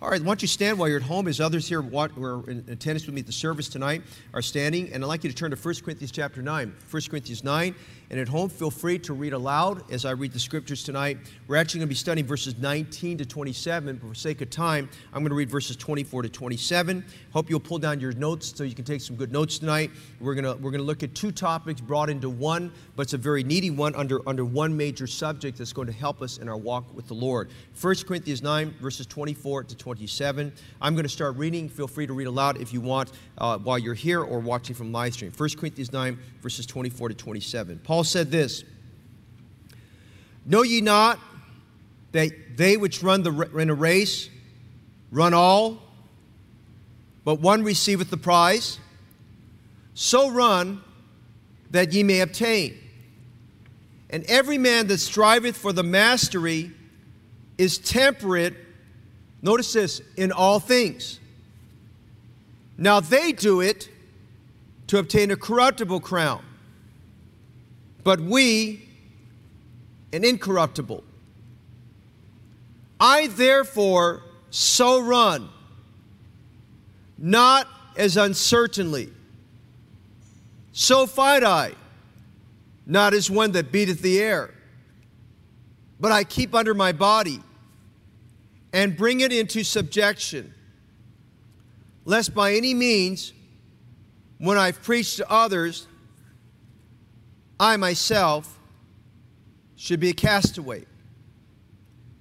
[0.00, 2.48] All right, why don't you stand while you're at home as others here who are
[2.48, 4.92] in attendance with me at the service tonight are standing.
[4.92, 6.72] And I'd like you to turn to 1 Corinthians chapter 9.
[6.88, 7.74] 1 Corinthians 9.
[8.10, 11.18] And at home, feel free to read aloud as I read the scriptures tonight.
[11.48, 13.96] We're actually going to be studying verses 19 to 27.
[13.96, 17.04] But for sake of time, I'm going to read verses 24 to 27.
[17.32, 19.90] Hope you'll pull down your notes so you can take some good notes tonight.
[20.20, 23.14] We're going to, we're going to look at two topics brought into one, but it's
[23.14, 26.48] a very needy one under, under one major subject that's going to help us in
[26.48, 27.50] our walk with the Lord.
[27.80, 29.87] 1 Corinthians 9, verses 24 to 27.
[30.80, 31.68] I'm going to start reading.
[31.68, 34.92] Feel free to read aloud if you want uh, while you're here or watching from
[34.92, 35.32] live stream.
[35.36, 37.80] 1 Corinthians 9, verses 24 to 27.
[37.84, 38.64] Paul said this
[40.44, 41.18] Know ye not
[42.12, 44.28] that they which run the, in a race
[45.10, 45.78] run all,
[47.24, 48.78] but one receiveth the prize?
[49.94, 50.82] So run
[51.70, 52.78] that ye may obtain.
[54.10, 56.72] And every man that striveth for the mastery
[57.58, 58.54] is temperate,
[59.42, 61.20] notice this, in all things.
[62.76, 63.88] Now they do it
[64.88, 66.42] to obtain a corruptible crown,
[68.04, 68.88] but we
[70.12, 71.04] an incorruptible.
[73.00, 75.48] I therefore so run,
[77.16, 79.12] not as uncertainly.
[80.72, 81.72] So fight I,
[82.86, 84.54] not as one that beateth the air,
[86.00, 87.40] but I keep under my body
[88.72, 90.52] and bring it into subjection,
[92.04, 93.32] lest by any means,
[94.38, 95.86] when I've preached to others,
[97.58, 98.58] I myself
[99.76, 100.84] should be a castaway.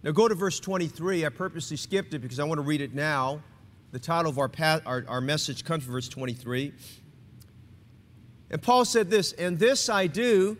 [0.03, 1.25] Now go to verse 23.
[1.25, 3.41] I purposely skipped it because I want to read it now.
[3.91, 4.51] The title of our,
[4.85, 6.73] our, our message comes from verse 23.
[8.49, 10.57] And Paul said this, and this I do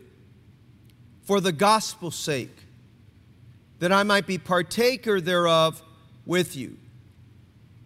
[1.23, 2.66] for the gospel's sake,
[3.79, 5.81] that I might be partaker thereof
[6.25, 6.77] with you.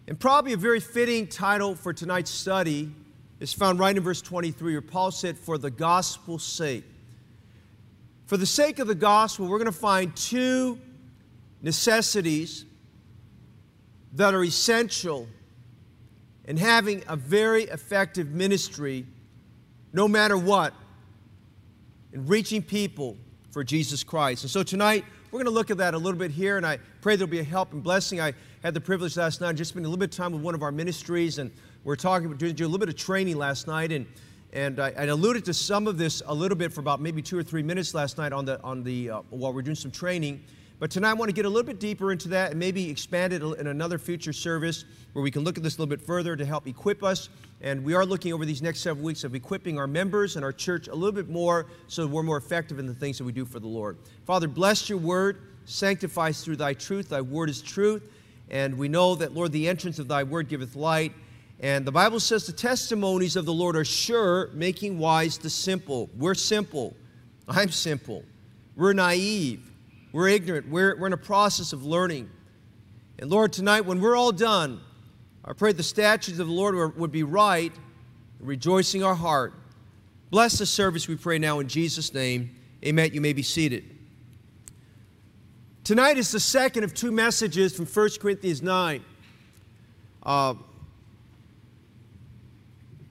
[0.08, 2.90] And probably a very fitting title for tonight's study
[3.40, 6.84] is found right in verse 23, where Paul said, For the gospel's sake.
[8.26, 10.78] For the sake of the gospel, we're going to find two
[11.60, 12.64] necessities
[14.14, 15.28] that are essential
[16.44, 19.06] in having a very effective ministry,
[19.92, 20.74] no matter what,
[22.12, 23.16] in reaching people
[23.50, 24.44] for Jesus Christ.
[24.44, 26.78] And so tonight, we're going to look at that a little bit here, and I
[27.00, 28.20] pray there'll be a help and blessing.
[28.20, 30.54] I had the privilege last night just spending a little bit of time with one
[30.54, 31.50] of our ministries, and
[31.84, 34.06] we're talking, about doing a little bit of training last night, and
[34.52, 37.42] and I, alluded to some of this a little bit for about maybe two or
[37.42, 40.44] three minutes last night on the on the uh, while we're doing some training.
[40.82, 43.32] But tonight I want to get a little bit deeper into that and maybe expand
[43.32, 46.34] it in another future service where we can look at this a little bit further
[46.34, 47.28] to help equip us.
[47.60, 50.50] And we are looking over these next several weeks of equipping our members and our
[50.50, 53.44] church a little bit more so we're more effective in the things that we do
[53.44, 53.96] for the Lord.
[54.24, 57.10] Father, bless your word, sanctify us through thy truth.
[57.10, 58.02] Thy word is truth.
[58.50, 61.12] And we know that, Lord, the entrance of thy word giveth light.
[61.60, 66.10] And the Bible says the testimonies of the Lord are sure, making wise the simple.
[66.18, 66.96] We're simple.
[67.46, 68.24] I'm simple.
[68.74, 69.68] We're naive.
[70.12, 70.68] We're ignorant.
[70.68, 72.30] We're, we're in a process of learning.
[73.18, 74.80] And Lord, tonight, when we're all done,
[75.44, 77.72] I pray the statutes of the Lord would be right,
[78.38, 79.54] rejoicing our heart.
[80.30, 82.54] Bless the service, we pray now in Jesus' name.
[82.84, 83.10] Amen.
[83.12, 83.84] You may be seated.
[85.84, 89.04] Tonight is the second of two messages from 1 Corinthians 9.
[90.22, 90.54] Uh,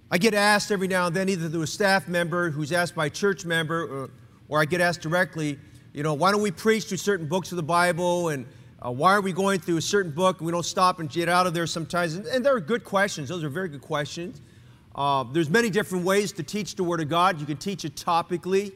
[0.09, 3.07] I get asked every now and then, either through a staff member who's asked by
[3.07, 4.09] a church member, or,
[4.49, 5.57] or I get asked directly,
[5.93, 8.45] you know, why don't we preach through certain books of the Bible and
[8.83, 11.27] uh, why are we going through a certain book and we don't stop and get
[11.27, 12.15] out of there sometimes?
[12.15, 13.29] And, and there are good questions.
[13.29, 14.41] Those are very good questions.
[14.95, 17.39] Uh, there's many different ways to teach the Word of God.
[17.39, 18.73] You can teach it topically.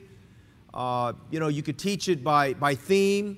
[0.74, 3.38] Uh, you know, you could teach it by, by theme.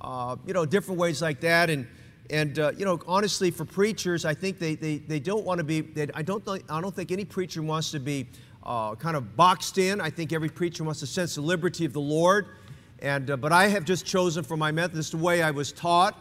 [0.00, 1.70] Uh, you know, different ways like that.
[1.70, 1.86] And
[2.30, 5.64] and uh, you know, honestly, for preachers, I think they, they, they don't want to
[5.64, 5.82] be.
[5.82, 8.26] They, I don't th- I don't think any preacher wants to be
[8.64, 10.00] uh, kind of boxed in.
[10.00, 12.46] I think every preacher wants a sense of liberty of the Lord.
[13.02, 14.94] And uh, but I have just chosen for my method.
[14.94, 16.16] This is the way I was taught,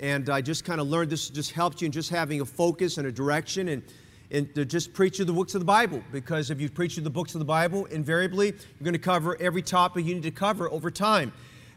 [0.00, 1.30] and I just kind of learned this.
[1.30, 3.82] Just helped you in just having a focus and a direction, and
[4.30, 6.02] and to just preach you the books of the Bible.
[6.12, 9.40] Because if you preach you the books of the Bible, invariably you're going to cover
[9.40, 11.32] every topic you need to cover over time.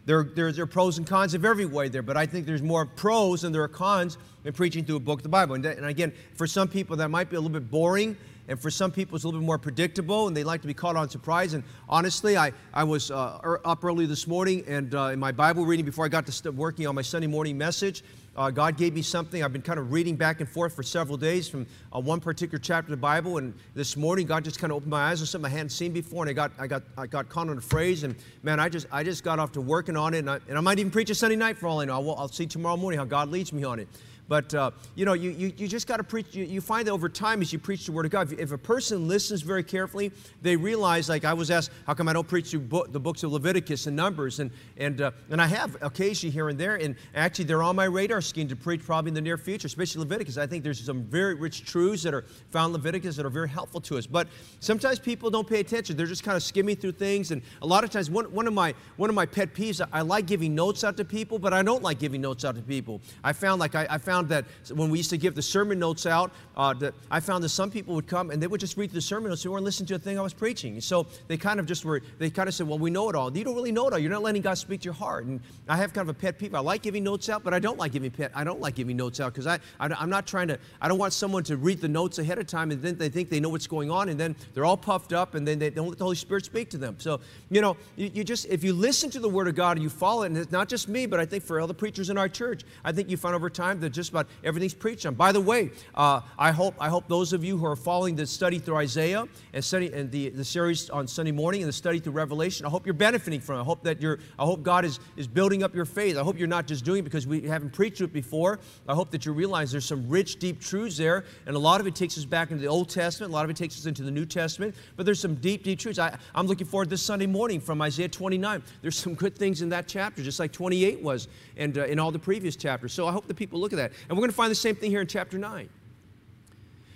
[0.06, 2.64] There, there, there, are pros and cons of every way there, but I think there's
[2.64, 5.56] more pros than there are cons in preaching through a book of the Bible.
[5.56, 8.18] And, and again, for some people that might be a little bit boring,
[8.50, 10.74] and for some people it's a little bit more predictable, and they like to be
[10.74, 11.54] caught on surprise.
[11.54, 15.32] And honestly, I, I was uh, er, up early this morning, and uh, in my
[15.32, 18.04] Bible reading before I got to working on my Sunday morning message,
[18.36, 19.44] uh, God gave me something.
[19.44, 22.58] I've been kind of reading back and forth for several days from uh, one particular
[22.60, 25.28] chapter of the Bible, and this morning God just kind of opened my eyes on
[25.28, 27.62] something I hadn't seen before, and I got I got I got caught on a
[27.62, 30.40] phrase, and man, I just I just got off to working on it, and I,
[30.48, 31.94] and I might even preach a Sunday night for all I know.
[31.94, 33.88] I'll, I'll see tomorrow morning how God leads me on it.
[34.30, 36.36] But, uh, you know, you, you, you just got to preach.
[36.36, 38.52] You, you, find that over time as you preach the Word of God, if, if,
[38.52, 40.12] a person listens very carefully,
[40.44, 43.32] they realize, like I was asked, how come I don't preach book, the books of
[43.32, 44.40] Leviticus and Numbers?
[44.40, 46.76] And, and, uh, and I have occasionally here and there.
[46.76, 50.02] And actually, they're on my radar scheme to preach probably in the near future, especially
[50.02, 50.38] Leviticus.
[50.38, 53.50] I think there's some very rich truths that are found in Leviticus that are very
[53.50, 54.06] helpful to us.
[54.06, 54.28] But
[54.60, 55.98] sometimes people don't pay attention.
[55.98, 57.32] They're just kind of skimming through things.
[57.32, 60.02] And a lot of times, one, one, of, my, one of my pet peeves, I
[60.02, 63.02] like giving notes out to people, but I don't like giving notes out to people.
[63.24, 66.06] I found like I, I found that when we used to give the sermon notes
[66.06, 68.92] out, uh, that I found that some people would come and they would just read
[68.92, 69.44] the sermon notes.
[69.44, 70.80] They weren't listening to a thing I was preaching.
[70.82, 73.36] So they kind of just were, they kind of said, well, we know it all.
[73.36, 74.00] You don't really know it all.
[74.00, 75.26] You're not letting God speak to your heart.
[75.26, 76.54] And I have kind of a pet peeve.
[76.54, 78.98] I like giving notes out, but I don't like giving pet, I don't like giving
[78.98, 81.80] notes out because I, I, I'm not trying to, I don't want someone to read
[81.80, 84.20] the notes ahead of time and then they think they know what's going on and
[84.20, 86.78] then they're all puffed up and then they don't let the Holy Spirit speak to
[86.78, 86.96] them.
[87.00, 89.84] So, you know, you, you just, if you listen to the Word of God and
[89.84, 92.18] you follow it, and it's not just me, but I think for other preachers in
[92.18, 95.16] our church, I think you find over time that just about everything's preached on.
[95.16, 98.26] By the way, uh, I hope I hope those of you who are following the
[98.26, 102.00] study through Isaiah and study and the, the series on Sunday morning and the study
[102.00, 103.62] through Revelation, I hope you're benefiting from it.
[103.62, 106.18] I hope that you're I hope God is, is building up your faith.
[106.18, 108.60] I hope you're not just doing it because we haven't preached it before.
[108.88, 111.88] I hope that you realize there's some rich, deep truths there, and a lot of
[111.88, 114.04] it takes us back into the Old Testament, a lot of it takes us into
[114.04, 116.00] the New Testament, but there's some deep, deep truths.
[116.00, 118.64] I, I'm looking forward this Sunday morning from Isaiah 29.
[118.82, 121.28] There's some good things in that chapter, just like 28 was,
[121.58, 122.94] and uh, in all the previous chapters.
[122.94, 123.89] So I hope that people look at that.
[124.08, 125.70] And we're going to find the same thing here in chapter 9.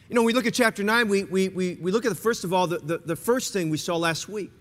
[0.10, 2.16] You know, when we look at chapter 9, we, we, we, we look at the
[2.16, 4.52] first of all, the, the, the first thing we saw last week.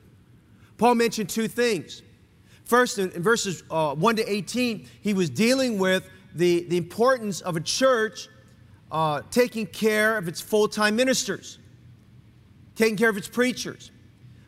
[0.79, 2.03] Paul mentioned two things.
[2.65, 7.41] First, in, in verses uh, 1 to 18, he was dealing with the, the importance
[7.41, 8.29] of a church
[8.91, 11.59] uh, taking care of its full time ministers,
[12.77, 13.91] taking care of its preachers.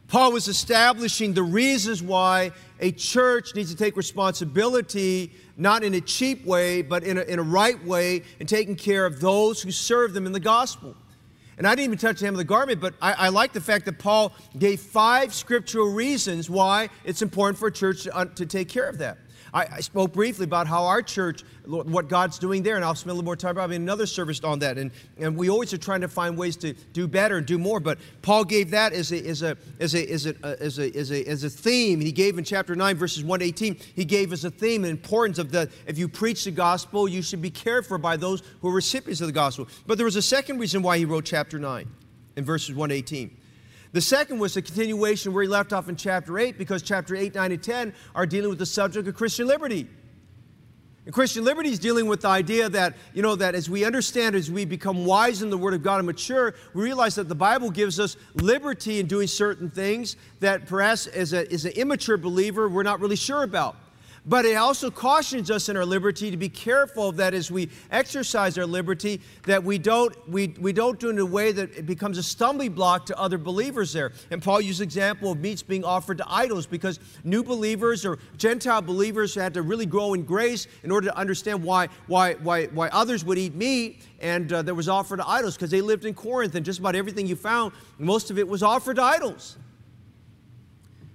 [0.09, 6.01] Paul was establishing the reasons why a church needs to take responsibility, not in a
[6.01, 9.71] cheap way, but in a, in a right way, and taking care of those who
[9.71, 10.95] serve them in the gospel.
[11.56, 13.61] And I didn't even touch the hem of the garment, but I, I like the
[13.61, 18.25] fact that Paul gave five scriptural reasons why it's important for a church to, uh,
[18.27, 19.19] to take care of that.
[19.55, 23.12] I, I, spoke briefly about how our church, what God's doing there, and I'll spend
[23.12, 24.79] a little more time probably in another service on that.
[24.79, 27.79] And, and we always are trying to find ways to do better and do more.
[27.79, 31.12] But Paul gave that as a, as a, as a, as a, as a, as
[31.12, 32.01] a, as a theme.
[32.01, 34.89] He gave in chapter 9, verses 1 to 18, he gave us a theme, the
[34.89, 38.43] importance of the, if you preach the gospel, you should be cared for by those
[38.61, 39.69] who are recipients of the gospel.
[39.87, 41.89] But there was a second reason why he wrote chapter 9
[42.37, 43.37] in verses 1 to 18.
[43.94, 47.37] The second was the continuation where he left off in chapter 8 because chapter 8,
[47.37, 49.88] 9, and 10 are dealing with the subject of Christian liberty.
[51.05, 54.35] And Christian liberty is dealing with the idea that, you know, that as we understand,
[54.35, 57.37] as we become wise in the Word of God and mature, we realize that the
[57.37, 62.17] Bible gives us liberty in doing certain things that perhaps as, a, as an immature
[62.17, 63.76] believer we're not really sure about.
[64.26, 68.56] But it also cautions us in our liberty to be careful that as we exercise
[68.56, 71.85] our liberty, that we don't, we, we don't do it in a way that it
[71.85, 74.12] becomes a stumbling block to other believers there.
[74.31, 78.19] And Paul used the example of meats being offered to idols because new believers or
[78.38, 82.67] Gentile believers had to really grow in grace in order to understand why, why, why,
[82.67, 86.06] why others would eat meat and uh, that was offered to idols because they lived
[86.06, 89.59] in Corinth and just about everything you found, most of it was offered to idols.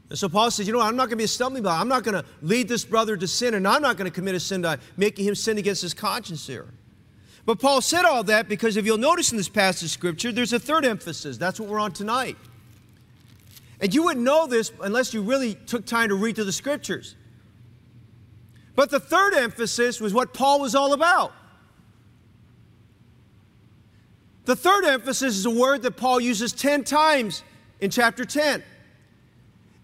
[0.09, 1.79] And so Paul says, you know what, I'm not going to be a stumbling block.
[1.79, 4.33] I'm not going to lead this brother to sin, and I'm not going to commit
[4.35, 6.67] a sin by making him sin against his conscience here.
[7.45, 10.53] But Paul said all that because if you'll notice in this passage of Scripture, there's
[10.53, 11.37] a third emphasis.
[11.37, 12.37] That's what we're on tonight.
[13.79, 17.15] And you wouldn't know this unless you really took time to read through the Scriptures.
[18.75, 21.33] But the third emphasis was what Paul was all about.
[24.45, 27.43] The third emphasis is a word that Paul uses 10 times
[27.79, 28.63] in chapter 10.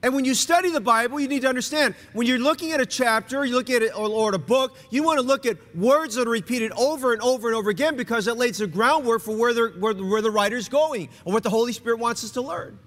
[0.05, 2.85] And when you study the Bible, you need to understand when you're looking at a
[2.85, 6.13] chapter, you look at it or at a book, you want to look at words
[6.13, 9.35] that are repeated over and over and over again because it lays the groundwork for
[9.35, 12.41] where, the, where, where the writer's going and what the Holy Spirit wants us to
[12.41, 12.77] learn.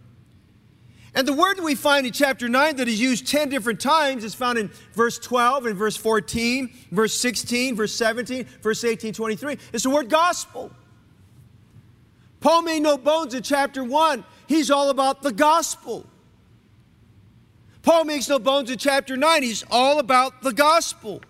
[1.13, 4.23] And the word that we find in chapter 9 that is used 10 different times
[4.23, 9.59] is found in verse 12 and verse 14, verse 16, verse 17, verse 18, 23.
[9.73, 10.71] It's the word gospel.
[12.39, 14.25] Paul made no bones in chapter 1.
[14.47, 16.07] He's all about the gospel.
[17.89, 19.43] Paul makes no bones in chapter 9.
[19.43, 21.23] He's all about the gospel.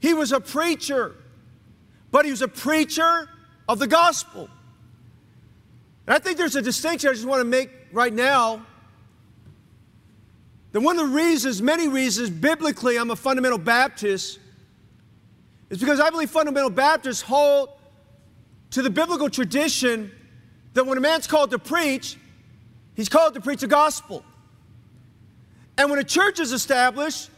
[0.00, 1.14] He was a preacher,
[2.10, 3.28] but he was a preacher
[3.68, 4.48] of the gospel.
[6.06, 8.64] And I think there's a distinction I just want to make right now.
[10.70, 14.38] That one of the reasons, many reasons, biblically, I'm a fundamental Baptist,
[15.68, 17.68] is because I believe fundamental Baptists hold
[18.70, 20.10] to the biblical tradition
[20.72, 22.16] that when a man's called to preach,
[22.94, 24.24] he's called to preach the gospel.
[25.78, 27.30] And when a church is established,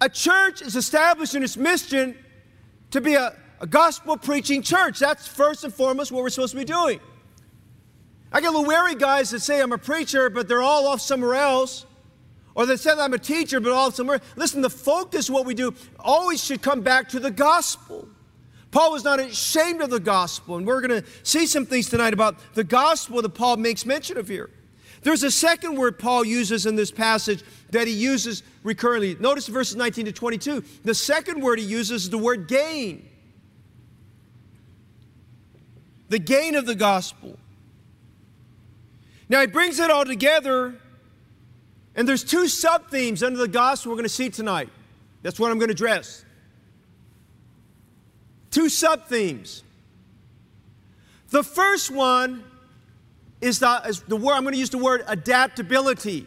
[0.00, 2.16] a church is established in its mission
[2.90, 4.98] to be a, a gospel preaching church.
[4.98, 7.00] That's first and foremost what we're supposed to be doing.
[8.32, 11.00] I get a little wary guys that say I'm a preacher, but they're all off
[11.00, 11.86] somewhere else.
[12.54, 14.20] Or they say I'm a teacher, but all somewhere.
[14.36, 18.08] Listen, the focus, what we do, always should come back to the gospel.
[18.70, 22.14] Paul was not ashamed of the gospel, and we're going to see some things tonight
[22.14, 24.50] about the gospel that Paul makes mention of here.
[25.02, 29.16] There's a second word Paul uses in this passage that he uses recurrently.
[29.18, 30.64] Notice verses 19 to 22.
[30.84, 33.08] The second word he uses is the word gain.
[36.08, 37.36] The gain of the gospel.
[39.28, 40.74] Now he brings it all together,
[41.96, 44.68] and there's two sub themes under the gospel we're going to see tonight.
[45.22, 46.24] That's what I'm going to address.
[48.50, 49.64] Two sub themes.
[51.30, 52.44] The first one
[53.42, 56.26] is the, is the word, I'm going to use the word adaptability,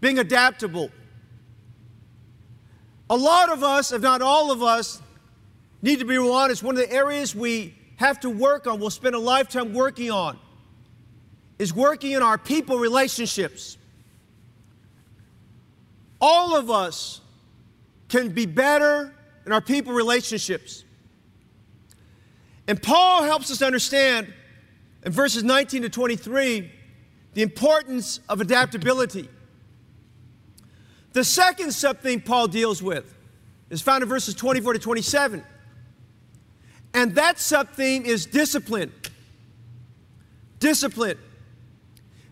[0.00, 0.90] being adaptable.
[3.10, 5.00] A lot of us, if not all of us,
[5.80, 6.62] need to be honest.
[6.62, 10.38] One of the areas we have to work on, we'll spend a lifetime working on,
[11.58, 13.78] is working in our people relationships.
[16.20, 17.22] All of us
[18.08, 19.14] can be better
[19.46, 20.84] in our people relationships.
[22.66, 24.34] And Paul helps us understand
[25.08, 26.70] in verses 19 to 23
[27.32, 29.26] the importance of adaptability.
[31.14, 33.14] The second subtheme Paul deals with
[33.70, 35.42] is found in verses 24 to 27.
[36.92, 38.92] And that subtheme is discipline.
[40.58, 41.16] Discipline.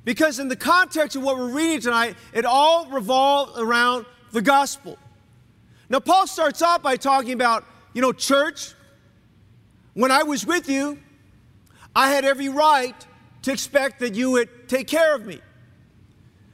[0.04, 4.98] Because in the context of what we're reading tonight, it all revolves around the gospel.
[5.88, 7.64] Now, Paul starts off by talking about,
[7.94, 8.74] you know, church.
[9.94, 10.98] When I was with you,
[11.96, 12.94] I had every right
[13.40, 15.40] to expect that you would take care of me.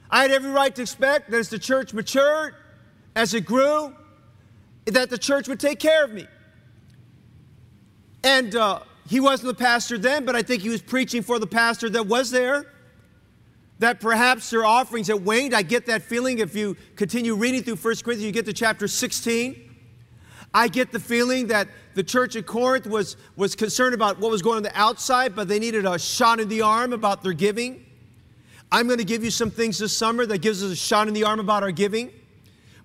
[0.09, 2.55] I had every right to expect that as the church matured,
[3.13, 3.93] as it grew,
[4.85, 6.27] that the church would take care of me.
[8.23, 11.47] And uh, he wasn't the pastor then, but I think he was preaching for the
[11.47, 12.71] pastor that was there.
[13.79, 15.53] That perhaps their offerings had waned.
[15.53, 18.87] I get that feeling if you continue reading through 1 Corinthians, you get to chapter
[18.87, 19.72] 16.
[20.53, 24.41] I get the feeling that the church at Corinth was, was concerned about what was
[24.41, 27.85] going on the outside, but they needed a shot in the arm about their giving.
[28.71, 31.13] I'm going to give you some things this summer that gives us a shot in
[31.13, 32.11] the arm about our giving.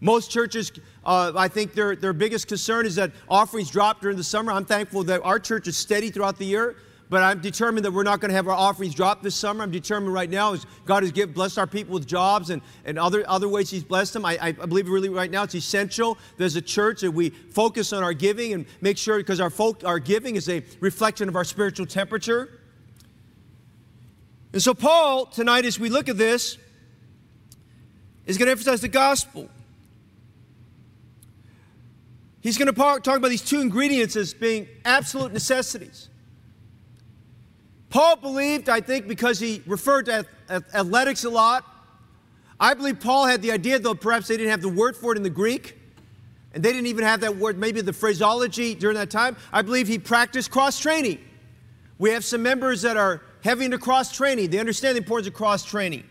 [0.01, 0.71] Most churches,
[1.05, 4.53] uh, I think their, their biggest concern is that offerings drop during the summer.
[4.53, 6.77] I'm thankful that our church is steady throughout the year.
[7.11, 9.63] But I'm determined that we're not going to have our offerings drop this summer.
[9.63, 12.99] I'm determined right now as God has give, blessed our people with jobs and, and
[12.99, 14.27] other, other ways He's blessed them.
[14.27, 18.03] I, I believe really right now it's essential there's a church that we focus on
[18.03, 21.45] our giving and make sure because our, folk, our giving is a reflection of our
[21.45, 22.61] spiritual temperature.
[24.53, 26.59] And so, Paul, tonight, as we look at this,
[28.27, 29.49] is going to emphasize the gospel.
[32.41, 36.09] He's going to talk about these two ingredients as being absolute necessities.
[37.91, 41.65] Paul believed, I think, because he referred to athletics a lot.
[42.61, 45.17] I believe Paul had the idea, though perhaps they didn't have the word for it
[45.17, 45.79] in the Greek,
[46.53, 49.37] and they didn't even have that word, maybe the phraseology during that time.
[49.53, 51.19] I believe he practiced cross training.
[51.99, 54.51] We have some members that are heavy into cross training.
[54.51, 56.05] They understand the importance of cross training.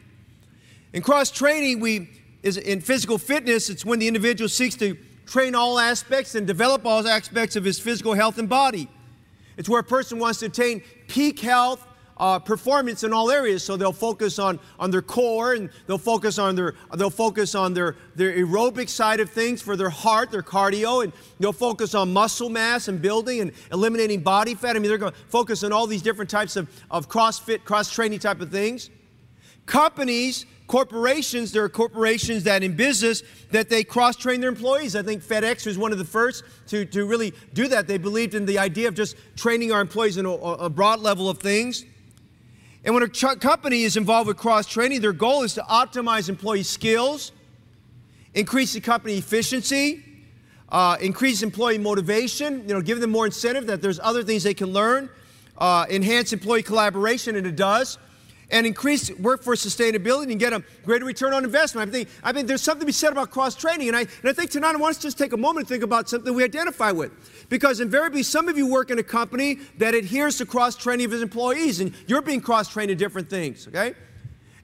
[0.93, 2.09] In cross training, we
[2.43, 6.85] is in physical fitness, it's when the individual seeks to train all aspects and develop
[6.85, 8.87] all aspects of his physical health and body.
[9.57, 11.85] It's where a person wants to attain peak health,
[12.17, 13.63] uh, performance in all areas.
[13.63, 17.73] So they'll focus on, on their core and they'll focus on their they'll focus on
[17.73, 22.11] their, their aerobic side of things for their heart, their cardio, and they'll focus on
[22.11, 24.75] muscle mass and building and eliminating body fat.
[24.75, 27.91] I mean, they're going to focus on all these different types of, of CrossFit, cross
[27.91, 28.89] training type of things.
[29.65, 34.95] Companies corporations, there are corporations that in business that they cross-train their employees.
[34.95, 37.87] I think FedEx was one of the first to, to really do that.
[37.87, 41.29] They believed in the idea of just training our employees in a, a broad level
[41.29, 41.85] of things.
[42.83, 46.63] And when a ch- company is involved with cross-training, their goal is to optimize employee
[46.63, 47.31] skills,
[48.33, 50.03] increase the company efficiency,
[50.69, 54.53] uh, increase employee motivation, you know, give them more incentive that there's other things they
[54.53, 55.09] can learn,
[55.57, 57.97] uh, enhance employee collaboration, and it does
[58.49, 61.89] and increase workforce sustainability and get a greater return on investment.
[61.89, 63.87] I think, I think there's something to be said about cross training.
[63.89, 65.73] And I, and I think tonight I want us to just take a moment to
[65.73, 67.11] think about something we identify with.
[67.49, 71.13] Because invariably, some of you work in a company that adheres to cross training of
[71.13, 73.95] its employees, and you're being cross trained in different things, okay?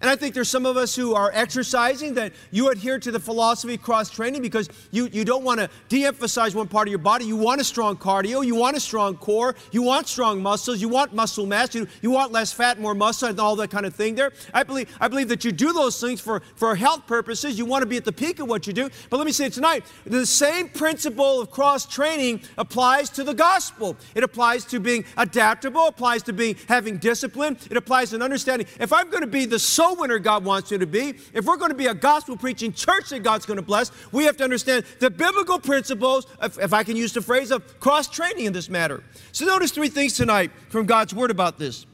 [0.03, 3.22] And I think there's some of us who are exercising that you adhere to the
[3.22, 6.91] philosophy of cross training because you, you don't want to de emphasize one part of
[6.91, 7.24] your body.
[7.24, 10.89] You want a strong cardio, you want a strong core, you want strong muscles, you
[10.89, 13.95] want muscle mass, you, you want less fat, more muscle, and all that kind of
[13.95, 14.33] thing there.
[14.53, 17.57] I believe, I believe that you do those things for, for health purposes.
[17.57, 18.89] You want to be at the peak of what you do.
[19.10, 23.95] But let me say tonight the same principle of cross training applies to the gospel.
[24.15, 28.67] It applies to being adaptable, applies to being having discipline, it applies to an understanding.
[28.81, 29.60] If I'm going to be the
[29.93, 32.73] soul winner God wants you to be, if we're going to be a gospel preaching
[32.73, 36.73] church that God's going to bless, we have to understand the biblical principles, if, if
[36.73, 39.03] I can use the phrase of cross training in this matter.
[39.31, 41.85] So notice three things tonight from God's word about this.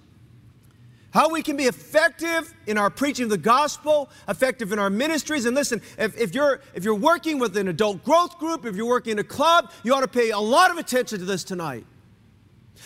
[1.12, 5.46] How we can be effective in our preaching of the gospel, effective in our ministries.
[5.46, 8.86] And listen, if, if, you're, if you're working with an adult growth group, if you're
[8.86, 11.86] working in a club, you ought to pay a lot of attention to this tonight.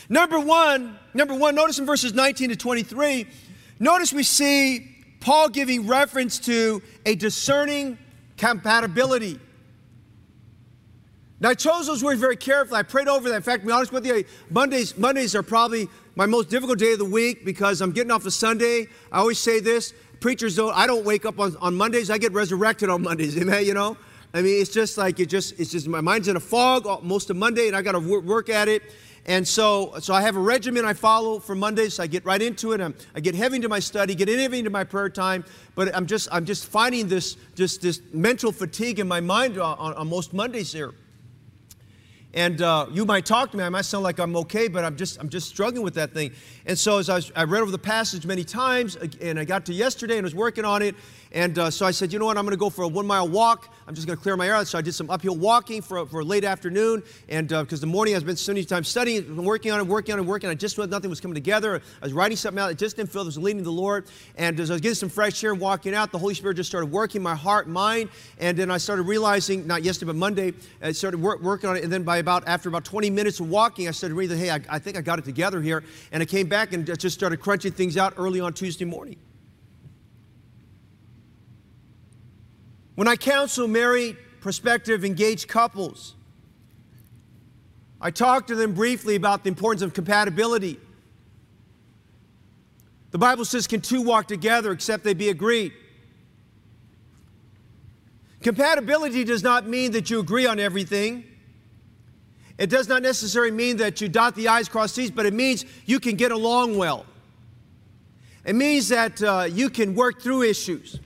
[0.08, 3.28] Number one, number one, notice in verses 19 to 23,
[3.80, 4.93] notice we see
[5.24, 7.98] Paul giving reference to a discerning
[8.36, 9.40] compatibility.
[11.40, 12.78] Now, I chose those words very carefully.
[12.80, 13.36] I prayed over that.
[13.38, 15.88] In fact, to be honest with you, Mondays, Mondays are probably
[16.18, 18.88] my most difficult day of the week because I'm getting off a Sunday.
[19.14, 22.34] I always say this preachers don't, I don't wake up on, on Mondays, I get
[22.34, 23.96] resurrected on Mondays, amen, you know?
[24.34, 27.30] I mean, it's just like, it just, it's just, my mind's in a fog most
[27.30, 28.84] of Monday and I got to work at it.
[29.26, 31.98] And so, so I have a regimen I follow for Mondays.
[31.98, 32.82] I get right into it.
[32.82, 35.46] I'm, i get heavy into my study, get heavy into my prayer time.
[35.76, 39.94] But I'm just, I'm just finding this, just this mental fatigue in my mind on,
[39.94, 40.94] on most Mondays here.
[42.36, 43.64] And uh, you might talk to me.
[43.64, 46.32] I might sound like I'm okay, but I'm just, I'm just struggling with that thing.
[46.66, 49.68] And so as I, was, I read over the passage many times, and I got
[49.68, 50.96] to yesterday and was working on it,
[51.34, 53.08] and uh, so I said, you know what, I'm going to go for a one
[53.08, 53.74] mile walk.
[53.88, 54.64] I'm just going to clear my air.
[54.66, 57.02] So I did some uphill walking for, for a late afternoon.
[57.28, 60.14] And because uh, the morning I've been so many times studying, working on it, working
[60.14, 60.56] on it, working on it.
[60.56, 61.82] I just felt nothing was coming together.
[62.02, 62.70] I was writing something out.
[62.70, 64.06] I just didn't feel it was leading the Lord.
[64.38, 66.70] And as I was getting some fresh air and walking out, the Holy Spirit just
[66.70, 68.10] started working my heart, mind.
[68.40, 71.84] And then I started realizing, not yesterday, but Monday, I started work, working on it.
[71.84, 74.60] And then by about, after about 20 minutes of walking, I started reading, hey, I,
[74.70, 75.84] I think I got it together here.
[76.12, 79.18] And I came back and just started crunching things out early on Tuesday morning.
[82.96, 86.16] When I counsel married, prospective, engaged couples,
[88.00, 90.80] I talk to them briefly about the importance of compatibility.
[93.12, 95.74] The Bible says, Can two walk together except they be agreed?
[98.42, 101.24] Compatibility does not mean that you agree on everything.
[102.58, 105.66] It does not necessarily mean that you dot the I's, cross T's, but it means
[105.86, 107.06] you can get along well.
[108.46, 111.00] It means that uh, you can work through issues.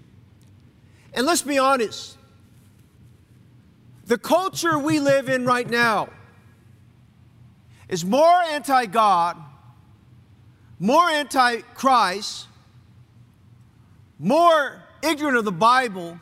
[1.17, 2.15] And let's be honest
[4.05, 6.09] the culture we live in right now
[7.89, 9.35] is more anti God,
[10.79, 12.47] more anti Christ,
[14.19, 16.19] more ignorant of the Bible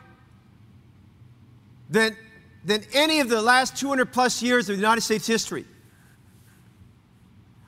[1.90, 2.16] than,
[2.64, 5.66] than any of the last 200 plus years of the United States history.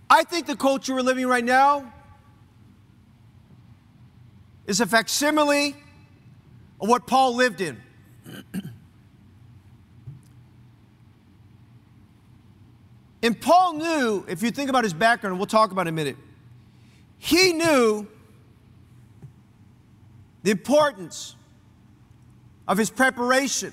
[0.08, 1.92] I think the culture we're living right now
[4.66, 5.76] is a facsimile
[6.80, 7.80] of what Paul lived in.
[13.22, 15.96] and Paul knew, if you think about his background, we'll talk about it in a
[15.96, 16.16] minute,
[17.18, 18.06] he knew
[20.42, 21.34] the importance
[22.66, 23.72] of his preparation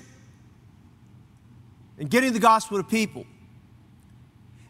[1.98, 3.24] in getting the gospel to people.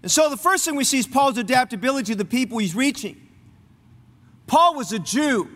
[0.02, 3.20] And so the first thing we see is Paul's adaptability to the people he's reaching.
[4.46, 5.50] Paul was a Jew.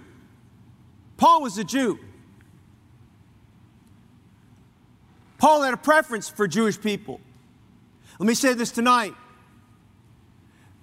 [1.16, 2.00] Paul was a Jew.
[5.40, 7.18] Paul had a preference for Jewish people.
[8.18, 9.14] Let me say this tonight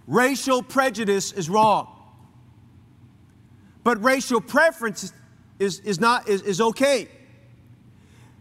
[0.08, 1.94] racial prejudice is wrong.
[3.84, 5.14] But racial preference
[5.60, 7.08] is, is, not, is, is okay.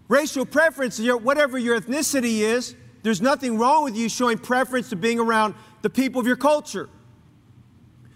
[0.09, 5.21] Racial preference, whatever your ethnicity is, there's nothing wrong with you showing preference to being
[5.21, 6.89] around the people of your culture.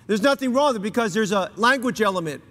[0.07, 2.43] There's nothing wrong with it because there's a language element.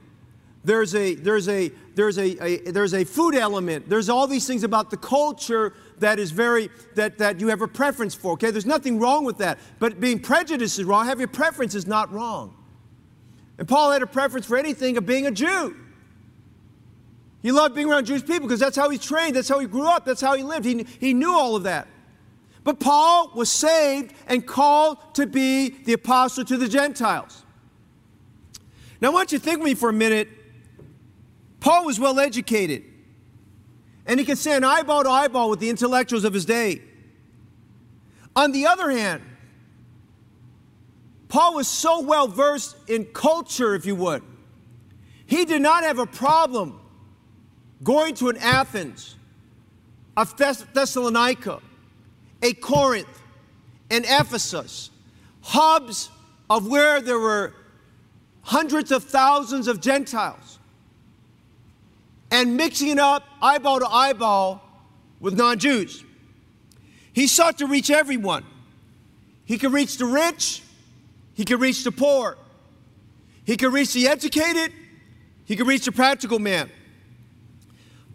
[0.64, 3.90] There's a, there's a, there's a, a, there's a food element.
[3.90, 7.68] There's all these things about the culture that is very, that, that you have a
[7.68, 8.52] preference for, okay?
[8.52, 9.58] There's nothing wrong with that.
[9.80, 11.06] But being prejudiced is wrong.
[11.06, 12.56] Having a preference is not wrong.
[13.58, 15.76] And Paul had a preference for anything of being a Jew.
[17.42, 19.88] He loved being around Jewish people because that's how he trained, that's how he grew
[19.88, 20.66] up, that's how he lived.
[20.66, 21.88] He, he knew all of that.
[22.66, 27.46] But Paul was saved and called to be the apostle to the Gentiles.
[29.02, 30.28] Now, I want you to think with me for a minute
[31.60, 32.84] Paul was well educated,
[34.06, 36.82] and he could stand eyeball to eyeball with the intellectuals of his day.
[38.36, 39.24] On the other hand,
[41.28, 44.24] Paul was so well versed in culture, if you would.
[45.26, 46.80] He did not have a problem
[47.84, 49.16] going to an Athens,
[50.18, 51.62] a Thess- Thessalonica,
[52.42, 53.22] a Corinth,
[53.92, 54.90] and Ephesus,
[55.42, 56.10] hubs
[56.50, 57.54] of where there were
[58.42, 60.59] hundreds of thousands of Gentiles,
[62.32, 64.62] and mixing it up eyeball to eyeball
[65.20, 66.04] with non Jews.
[67.14, 68.46] He sought to reach everyone.
[69.46, 70.62] He could reach the rich,
[71.34, 72.38] he could reach the poor,
[73.46, 74.72] he could reach the educated,
[75.46, 76.70] he could reach the practical man.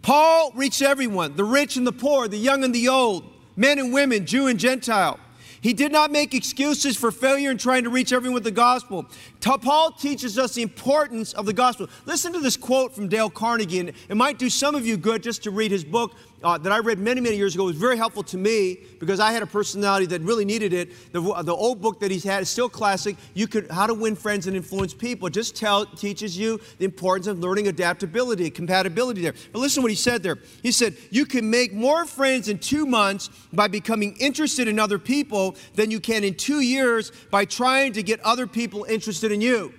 [0.01, 3.91] Paul reached everyone the rich and the poor, the young and the old, men and
[3.91, 5.19] women, Jew and Gentile.
[5.65, 9.07] He did not make excuses for failure in trying to reach everyone with the gospel.
[9.41, 11.89] Paul teaches us the importance of the gospel.
[12.05, 15.23] Listen to this quote from Dale Carnegie, and it might do some of you good
[15.23, 16.13] just to read his book
[16.45, 17.63] uh, that I read many, many years ago.
[17.65, 21.11] Was very helpful to me because I had a personality that really needed it.
[21.11, 23.15] The, the old book that he's had is still classic.
[23.33, 25.27] You could How to Win Friends and Influence People.
[25.29, 29.33] Just tell, teaches you the importance of learning adaptability, compatibility there.
[29.51, 30.37] But listen to what he said there.
[30.61, 34.99] He said, You can make more friends in two months by becoming interested in other
[34.99, 39.41] people than you can in two years by trying to get other people interested in
[39.41, 39.73] you.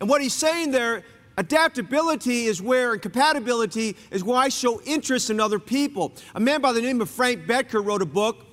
[0.00, 1.04] And what he's saying there
[1.38, 6.14] Adaptability is where, and compatibility is where I show interest in other people.
[6.34, 8.46] A man by the name of Frank Bettger wrote a book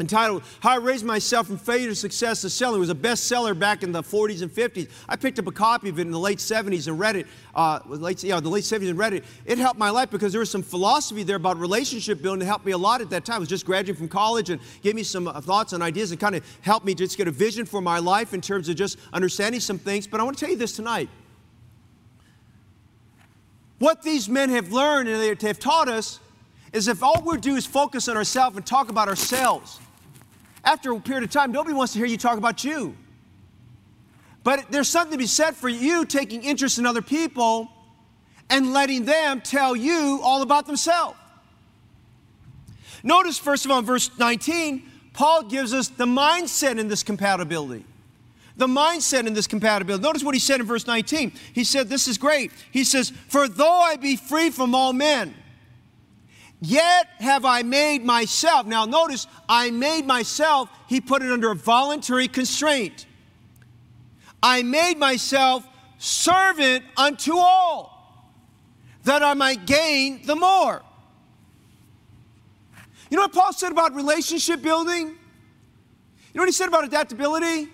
[0.00, 2.76] entitled How I Raised Myself from Failure to Success as Selling.
[2.76, 4.88] It was a bestseller back in the 40s and 50s.
[5.08, 7.80] I picked up a copy of it in the late 70s and read it, uh,
[7.86, 9.24] late, yeah, the late 70s and read it.
[9.44, 12.66] It helped my life because there was some philosophy there about relationship building that helped
[12.66, 13.36] me a lot at that time.
[13.36, 16.20] I was just graduating from college and gave me some uh, thoughts and ideas and
[16.20, 18.98] kind of helped me just get a vision for my life in terms of just
[19.12, 20.06] understanding some things.
[20.06, 21.08] But I want to tell you this tonight.
[23.78, 26.20] What these men have learned and they have taught us
[26.72, 29.80] is if all we do is focus on ourselves and talk about ourselves,
[30.64, 32.96] after a period of time, nobody wants to hear you talk about you.
[34.42, 37.70] But there's something to be said for you taking interest in other people
[38.50, 41.18] and letting them tell you all about themselves.
[43.02, 44.82] Notice, first of all, in verse 19,
[45.12, 47.84] Paul gives us the mindset in this compatibility
[48.56, 50.02] the mindset in this compatibility.
[50.02, 51.32] Notice what he said in verse 19.
[51.52, 52.52] He said, This is great.
[52.70, 55.34] He says, For though I be free from all men,
[56.60, 58.66] yet have I made myself.
[58.66, 63.06] Now, notice, I made myself, he put it under a voluntary constraint.
[64.42, 65.66] I made myself
[65.98, 68.30] servant unto all,
[69.04, 70.82] that I might gain the more.
[73.10, 75.08] You know what Paul said about relationship building?
[75.08, 75.14] You
[76.34, 77.68] know what he said about adaptability?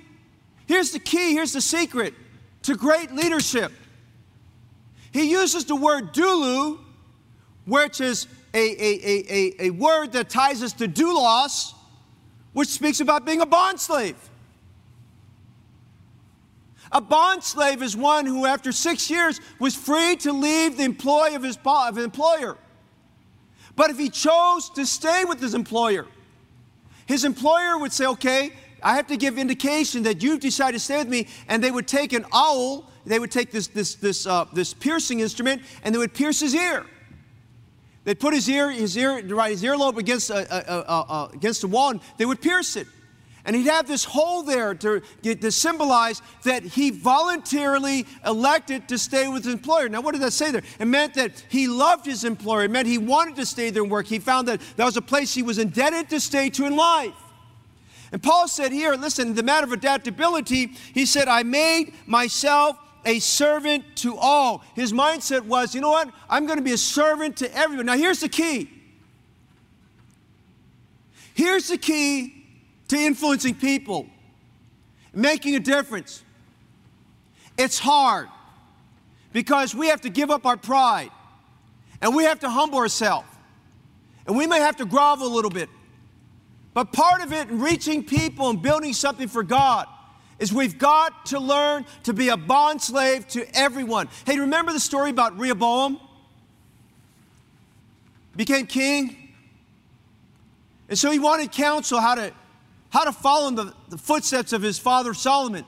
[0.70, 2.14] Here's the key, here's the secret
[2.62, 3.72] to great leadership.
[5.11, 6.78] He uses the word doulo,
[7.64, 11.74] which is a, a, a, a, word that ties us to doulos,
[12.52, 14.14] which speaks about being a bond slave.
[16.92, 21.35] A bond slave is one who, after six years, was free to leave the employ
[21.35, 22.56] of his, of his employer.
[23.74, 26.06] But if he chose to stay with his employer,
[27.06, 30.98] his employer would say, okay, I have to give indication that you've decided to stay
[30.98, 31.26] with me.
[31.48, 35.20] And they would take an owl, they would take this, this, this, uh, this piercing
[35.20, 36.86] instrument, and they would pierce his ear.
[38.04, 41.90] They'd put his ear, his ear, right, his earlobe against, uh, uh, against the wall,
[41.90, 42.86] and they would pierce it.
[43.44, 49.28] And he'd have this hole there to, to symbolize that he voluntarily elected to stay
[49.28, 49.88] with his employer.
[49.88, 50.62] Now, what did that say there?
[50.78, 52.64] It meant that he loved his employer.
[52.64, 54.06] It meant he wanted to stay there and work.
[54.06, 57.14] He found that that was a place he was indebted to stay to in life.
[58.12, 63.18] And Paul said here, listen, the matter of adaptability, he said, I made myself a
[63.20, 64.64] servant to all.
[64.74, 66.10] His mindset was, you know what?
[66.28, 67.86] I'm going to be a servant to everyone.
[67.86, 68.70] Now, here's the key.
[71.34, 72.44] Here's the key
[72.88, 74.06] to influencing people,
[75.14, 76.22] making a difference.
[77.56, 78.28] It's hard
[79.32, 81.10] because we have to give up our pride
[82.02, 83.28] and we have to humble ourselves
[84.26, 85.68] and we may have to grovel a little bit.
[86.72, 89.87] But part of it in reaching people and building something for God
[90.38, 94.09] is we've got to learn to be a bond slave to everyone.
[94.24, 96.00] Hey, remember the story about Rehoboam?
[98.37, 99.16] Became king.
[100.88, 102.33] And so he wanted counsel how to,
[102.88, 105.64] how to follow in the, the footsteps of his father Solomon.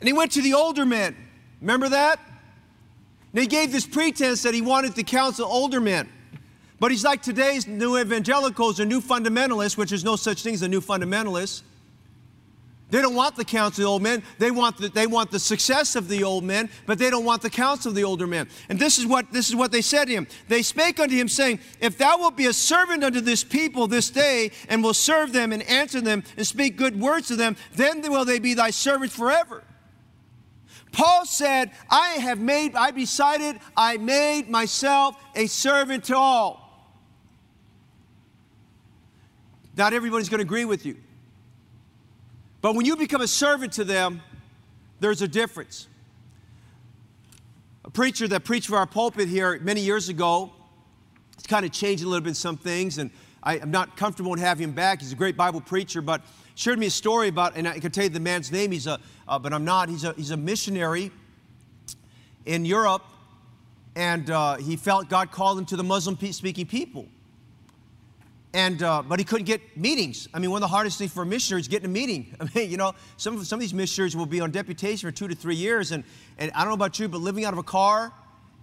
[0.00, 1.16] And he went to the older men.
[1.60, 2.18] Remember that?
[3.32, 6.08] And he gave this pretense that he wanted to counsel older men.
[6.78, 10.62] But he's like today's new evangelicals or new fundamentalists, which is no such thing as
[10.62, 11.62] a new fundamentalist.
[12.88, 14.22] They don't want the counsel of the old men.
[14.38, 17.42] They want the, they want the success of the old men, but they don't want
[17.42, 18.48] the counsel of the older men.
[18.68, 20.28] And this is what this is what they said to him.
[20.46, 24.08] They spake unto him, saying, If thou wilt be a servant unto this people this
[24.08, 28.02] day, and will serve them and answer them and speak good words to them, then
[28.02, 29.64] will they be thy servants forever.
[30.92, 36.65] Paul said, I have made, I decided, I made myself a servant to all.
[39.76, 40.96] Not everybody's going to agree with you.
[42.62, 44.22] But when you become a servant to them,
[45.00, 45.86] there's a difference.
[47.84, 50.52] A preacher that preached for our pulpit here many years ago,
[51.36, 53.10] he's kind of changed a little bit some things, and
[53.42, 55.00] I, am not comfortable in having him back.
[55.00, 56.22] He's a great Bible preacher, but
[56.54, 58.98] shared me a story about, and I can tell you the man's name, he's a,
[59.28, 61.12] uh, but I'm not, he's a, he's a missionary
[62.46, 63.04] in Europe,
[63.94, 67.06] and uh, he felt God called him to the Muslim speaking people.
[68.56, 70.28] And, uh, but he couldn't get meetings.
[70.32, 72.34] I mean, one of the hardest things for a missionary is getting a meeting.
[72.40, 75.28] I mean, you know, some, some of these missionaries will be on deputation for two
[75.28, 75.92] to three years.
[75.92, 76.04] And,
[76.38, 78.14] and I don't know about you, but living out of a car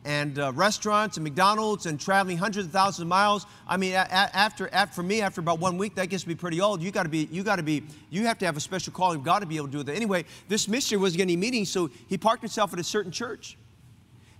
[0.03, 3.45] and uh, restaurants and McDonald's and traveling hundreds of thousands of miles.
[3.67, 6.34] I mean, a- after, after, for me, after about one week, that gets to be
[6.34, 6.82] pretty old.
[6.82, 9.19] You got to be, you got to be, you have to have a special calling
[9.19, 9.95] of God to be able to do that.
[9.95, 13.60] Anyway, this missionary wasn't getting any meetings, so he parked himself at a certain church.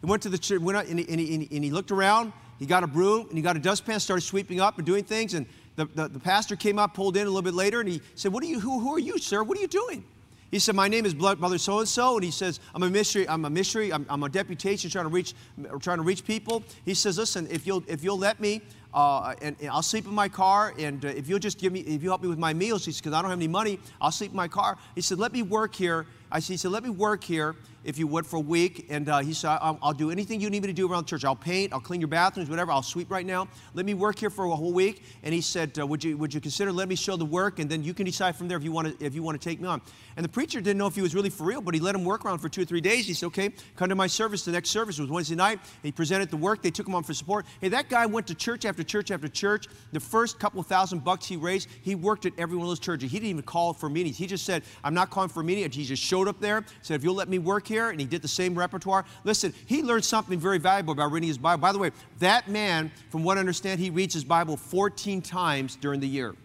[0.02, 2.34] He went to the church, went out, and, he, and, he, and he looked around.
[2.64, 5.34] He got a broom and he got a dustpan, started sweeping up and doing things.
[5.34, 5.46] And
[5.76, 8.32] the, the, the pastor came up, pulled in a little bit later, and he said,
[8.32, 8.58] "What are you?
[8.62, 9.44] Who, who are you, sir?
[9.44, 10.06] What are you doing?"
[10.50, 13.28] He said, "My name is Brother So and So," and he says, "I'm a missionary.
[13.28, 13.92] I'm a missionary.
[13.92, 15.34] I'm, I'm a deputation trying to reach,
[15.82, 18.62] trying to reach people." He says, "Listen, if you'll if you'll let me,
[18.94, 20.74] uh, and, and, I'll sleep in my car.
[20.80, 22.94] And uh, if you'll just give me, if you help me with my meals, he
[22.94, 24.78] said, because I don't have any money, I'll sleep in my car.
[24.96, 26.06] He said, let me work here.
[26.32, 28.88] I said, he said, let me work here if you would for a week.
[28.90, 31.10] And uh, he said, I'll, I'll, do anything you need me to do around the
[31.10, 31.26] church.
[31.26, 32.72] I'll paint, I'll clean your bathrooms, whatever.
[32.72, 33.48] I'll sweep right now.
[33.74, 35.04] Let me work here for a whole week.
[35.24, 37.70] And he said, uh, would you would you consider let me show the work, and
[37.70, 39.62] then you can decide from there if you want to if you want to take
[39.62, 39.82] me on.
[40.16, 42.04] And the preacher didn't know if he was really for real, but he let him
[42.04, 43.08] work around for two or three days.
[43.08, 44.46] He said, okay, come to my service.
[44.46, 45.60] The next service was Wednesday night.
[45.82, 46.62] He presented the work.
[46.62, 47.46] They took him on for support.
[47.62, 49.68] Hey, that guy went to church after church after church.
[49.92, 53.12] The first couple thousand bucks he raised, he worked at every one of those churches.
[53.12, 54.18] He didn't even call for meetings.
[54.18, 55.76] He just said, I'm not calling for meetings.
[55.76, 58.22] He just showed up there, said, if you'll let me work here, and he did
[58.22, 59.06] the same repertoire.
[59.24, 61.62] Listen, he learned something very valuable about reading his Bible.
[61.62, 65.76] By the way, that man, from what I understand, he reads his Bible 14 times
[65.76, 66.36] during the year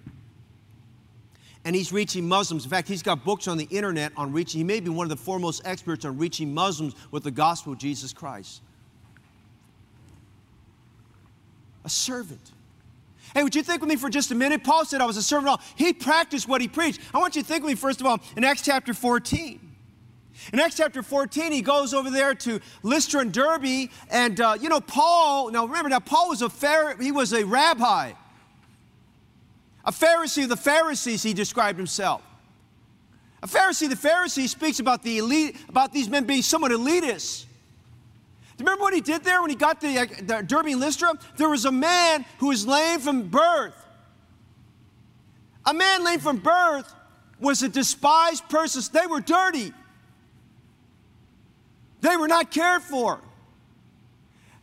[1.69, 2.64] and he's reaching Muslims.
[2.64, 5.11] In fact, he's got books on the internet on reaching, he may be one of
[5.11, 8.62] the foremost experts on reaching Muslims with the gospel of Jesus Christ.
[11.85, 12.53] A servant.
[13.35, 14.64] Hey, would you think with me for just a minute?
[14.64, 15.49] Paul said I was a servant.
[15.49, 15.61] All.
[15.77, 17.01] He practiced what he preached.
[17.12, 19.67] I want you to think with me, first of all, in Acts chapter 14.
[20.53, 24.68] In Acts chapter 14, he goes over there to Lystra and Derbe, and uh, you
[24.68, 28.12] know, Paul, now remember, now Paul was a Pharisee, he was a rabbi.
[29.85, 32.22] A Pharisee of the Pharisees, he described himself.
[33.42, 37.44] A Pharisee the Pharisees speaks about the elite, about these men being somewhat elitist.
[38.57, 40.81] Do you remember what he did there when he got the, uh, the Derbe and
[40.81, 41.12] Lystra?
[41.37, 43.74] There was a man who was lame from birth.
[45.64, 46.92] A man lame from birth
[47.38, 48.83] was a despised person.
[48.92, 49.72] They were dirty.
[52.01, 53.21] They were not cared for.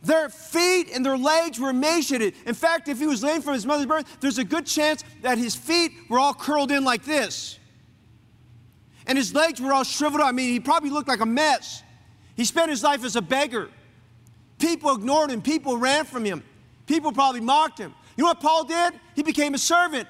[0.02, 2.34] Their feet and their legs were emaciated.
[2.46, 5.36] In fact, if he was lame from his mother's birth, there's a good chance that
[5.36, 7.58] his feet were all curled in like this.
[9.06, 10.28] And his legs were all shriveled up.
[10.28, 11.82] I mean, he probably looked like a mess.
[12.36, 13.70] He spent his life as a beggar.
[14.58, 16.42] People ignored him, people ran from him,
[16.86, 17.94] people probably mocked him.
[18.16, 18.94] You know what Paul did?
[19.14, 20.08] He became a servant.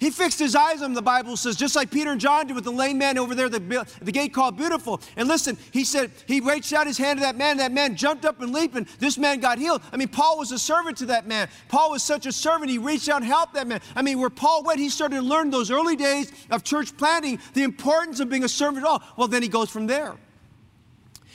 [0.00, 2.54] He fixed his eyes on him, the Bible says, just like Peter and John did
[2.54, 4.98] with the lame man over there, the, the gate called Beautiful.
[5.14, 7.58] And listen, he said, he reached out his hand to that man.
[7.58, 9.82] That man jumped up and leaped, and this man got healed.
[9.92, 11.50] I mean, Paul was a servant to that man.
[11.68, 13.82] Paul was such a servant, he reached out and helped that man.
[13.94, 17.38] I mean, where Paul went, he started to learn those early days of church planting
[17.52, 19.02] the importance of being a servant at all.
[19.18, 20.16] Well, then he goes from there.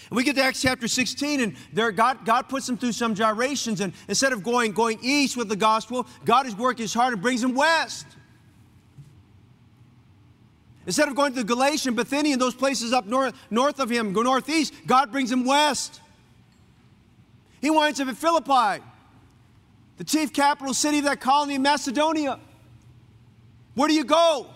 [0.10, 3.14] And we get to Acts chapter 16, and there God, God puts him through some
[3.14, 7.14] gyrations, and instead of going, going east with the gospel, God is working his heart
[7.14, 8.08] and brings him west.
[10.86, 14.14] Instead of going to Galatia and Bithynia and those places up north, north of him,
[14.14, 16.02] go northeast, God brings him west.
[17.60, 18.84] He winds up at Philippi,
[19.98, 22.40] the chief capital city of that colony in Macedonia.
[23.74, 24.48] Where do you go?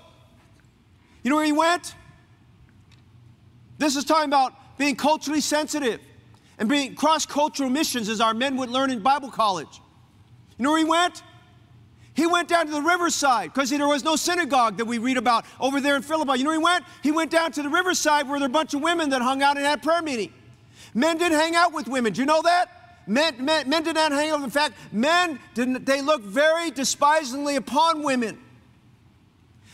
[1.23, 1.95] You know where he went?
[3.79, 5.99] This is talking about being culturally sensitive
[6.59, 9.81] and being cross cultural missions, as our men would learn in Bible college.
[10.57, 11.23] You know where he went?
[12.19, 15.45] He went down to the riverside because there was no synagogue that we read about
[15.57, 16.37] over there in Philippi.
[16.37, 16.83] You know he went?
[17.01, 19.41] He went down to the riverside where there were a bunch of women that hung
[19.41, 20.33] out and had prayer meeting.
[20.93, 22.11] Men didn't hang out with women.
[22.11, 23.05] Do you know that?
[23.07, 24.41] Men, men, men did not hang out.
[24.41, 28.37] In fact, men didn't, they looked very despisingly upon women.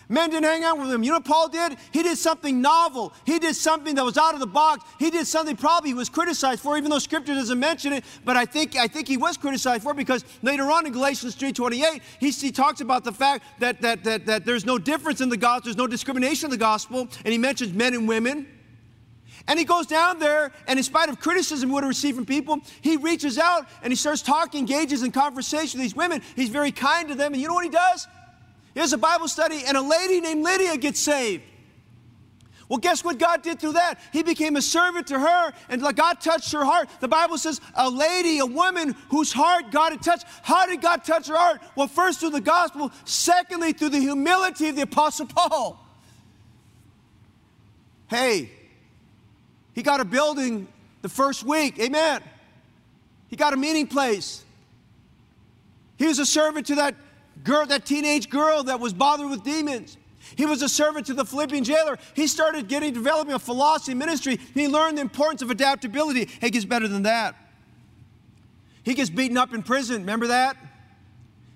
[0.08, 1.04] Men didn't hang out with him.
[1.04, 1.78] You know what Paul did?
[1.92, 3.14] He did something novel.
[3.26, 4.86] He did something that was out of the box.
[5.00, 8.04] He did something probably he was criticized for, even though Scripture doesn't mention it.
[8.24, 12.02] But I think I think he was criticized for because later on in Galatians 3:28,
[12.20, 15.38] he, he talks about the fact that, that that that there's no difference in the
[15.38, 18.48] gospel, there's no discrimination in the gospel, and he mentions men and women.
[19.48, 22.26] And he goes down there, and in spite of criticism he would have received from
[22.26, 26.22] people, he reaches out and he starts talking, engages in conversation with these women.
[26.36, 27.34] He's very kind to them.
[27.34, 28.08] And you know what he does?
[28.76, 31.42] He has a Bible study, and a lady named Lydia gets saved.
[32.68, 34.00] Well, guess what God did through that?
[34.12, 36.90] He became a servant to her, and God touched her heart.
[37.00, 40.26] The Bible says a lady, a woman whose heart God had touched.
[40.42, 41.62] How did God touch her heart?
[41.76, 45.80] Well, first through the gospel, secondly, through the humility of the Apostle Paul.
[48.08, 48.52] Hey,
[49.74, 50.68] he got a building
[51.02, 51.80] the first week.
[51.80, 52.22] Amen.
[53.28, 54.44] He got a meeting place.
[55.98, 56.96] He was a servant to that
[57.46, 59.98] girl, that teenage girl that was bothered with demons.
[60.36, 61.98] He was a servant to the Philippian jailer.
[62.14, 64.40] He started getting developing a philosophy ministry.
[64.54, 66.30] He learned the importance of adaptability.
[66.42, 67.36] It gets better than that.
[68.84, 70.02] He gets beaten up in prison.
[70.02, 70.58] Remember that?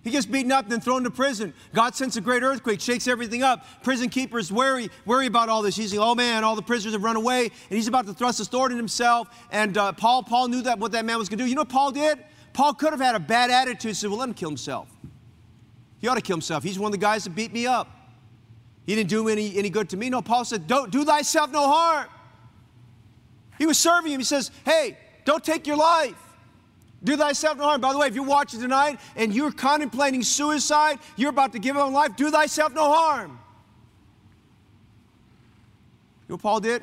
[0.01, 1.53] He gets beaten up, and then thrown to prison.
[1.73, 3.65] God sends a great earthquake, shakes everything up.
[3.83, 5.75] Prison keepers worry, worry about all this.
[5.75, 8.39] He's like, "Oh man, all the prisoners have run away," and he's about to thrust
[8.39, 9.27] a sword in himself.
[9.51, 11.49] And uh, Paul, Paul knew that what that man was going to do.
[11.49, 12.17] You know what Paul did?
[12.53, 13.97] Paul could have had a bad attitude.
[13.97, 14.87] Said, "Well, let him kill himself.
[15.99, 16.63] He ought to kill himself.
[16.63, 17.87] He's one of the guys that beat me up.
[18.85, 21.67] He didn't do any, any good to me." No, Paul said, "Don't do thyself no
[21.67, 22.07] harm."
[23.57, 24.19] He was serving him.
[24.19, 26.15] He says, "Hey, don't take your life."
[27.01, 27.81] Do thyself no harm.
[27.81, 31.77] By the way, if you're watching tonight and you're contemplating suicide, you're about to give
[31.77, 33.39] up on life, do thyself no harm.
[36.27, 36.81] You know what Paul did?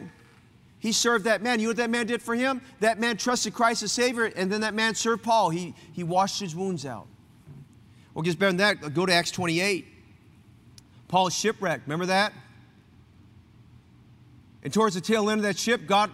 [0.79, 1.61] He served that man.
[1.61, 2.63] You know what that man did for him?
[2.81, 5.51] That man trusted Christ as Savior, and then that man served Paul.
[5.51, 7.09] He, he washed his wounds out.
[8.17, 8.95] Well, gets better than that.
[8.95, 9.87] Go to Acts 28.
[11.07, 11.87] Paul's shipwrecked.
[11.87, 12.33] Remember that?
[14.63, 16.13] And towards the tail end of that ship, God,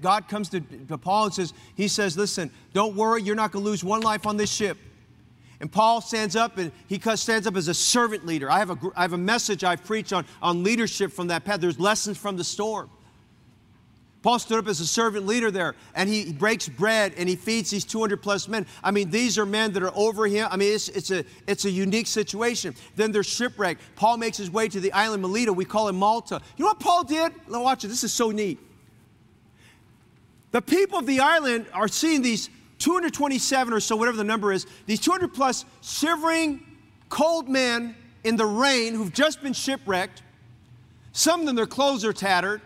[0.00, 3.64] God comes to, to Paul and says, He says, Listen, don't worry, you're not going
[3.64, 4.78] to lose one life on this ship.
[5.58, 8.48] And Paul stands up and he stands up as a servant leader.
[8.48, 11.60] I have a, I have a message I've preached on, on leadership from that path.
[11.60, 12.88] There's lessons from the storm.
[14.22, 17.70] Paul stood up as a servant leader there and he breaks bread and he feeds
[17.70, 18.66] these 200 plus men.
[18.84, 20.46] I mean, these are men that are over him.
[20.50, 22.74] I mean, it's, it's, a, it's a unique situation.
[22.96, 23.80] Then they're shipwrecked.
[23.96, 25.52] Paul makes his way to the island Melita.
[25.52, 26.42] We call it Malta.
[26.58, 27.32] You know what Paul did?
[27.48, 27.88] Now, watch it.
[27.88, 28.58] This is so neat.
[30.50, 34.66] The people of the island are seeing these 227 or so, whatever the number is,
[34.86, 36.66] these 200 plus shivering,
[37.08, 40.22] cold men in the rain who've just been shipwrecked.
[41.12, 42.60] Some of them, their clothes are tattered.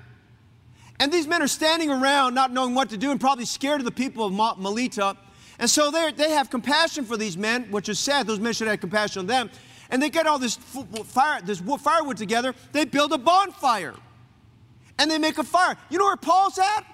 [1.00, 3.84] And these men are standing around not knowing what to do and probably scared of
[3.84, 5.16] the people of Melita.
[5.58, 8.26] And so they have compassion for these men, which is sad.
[8.26, 9.50] Those men should have compassion on them.
[9.90, 12.54] And they get all this fire, this firewood together.
[12.72, 13.94] They build a bonfire.
[14.98, 15.76] And they make a fire.
[15.90, 16.84] You know where Paul's at?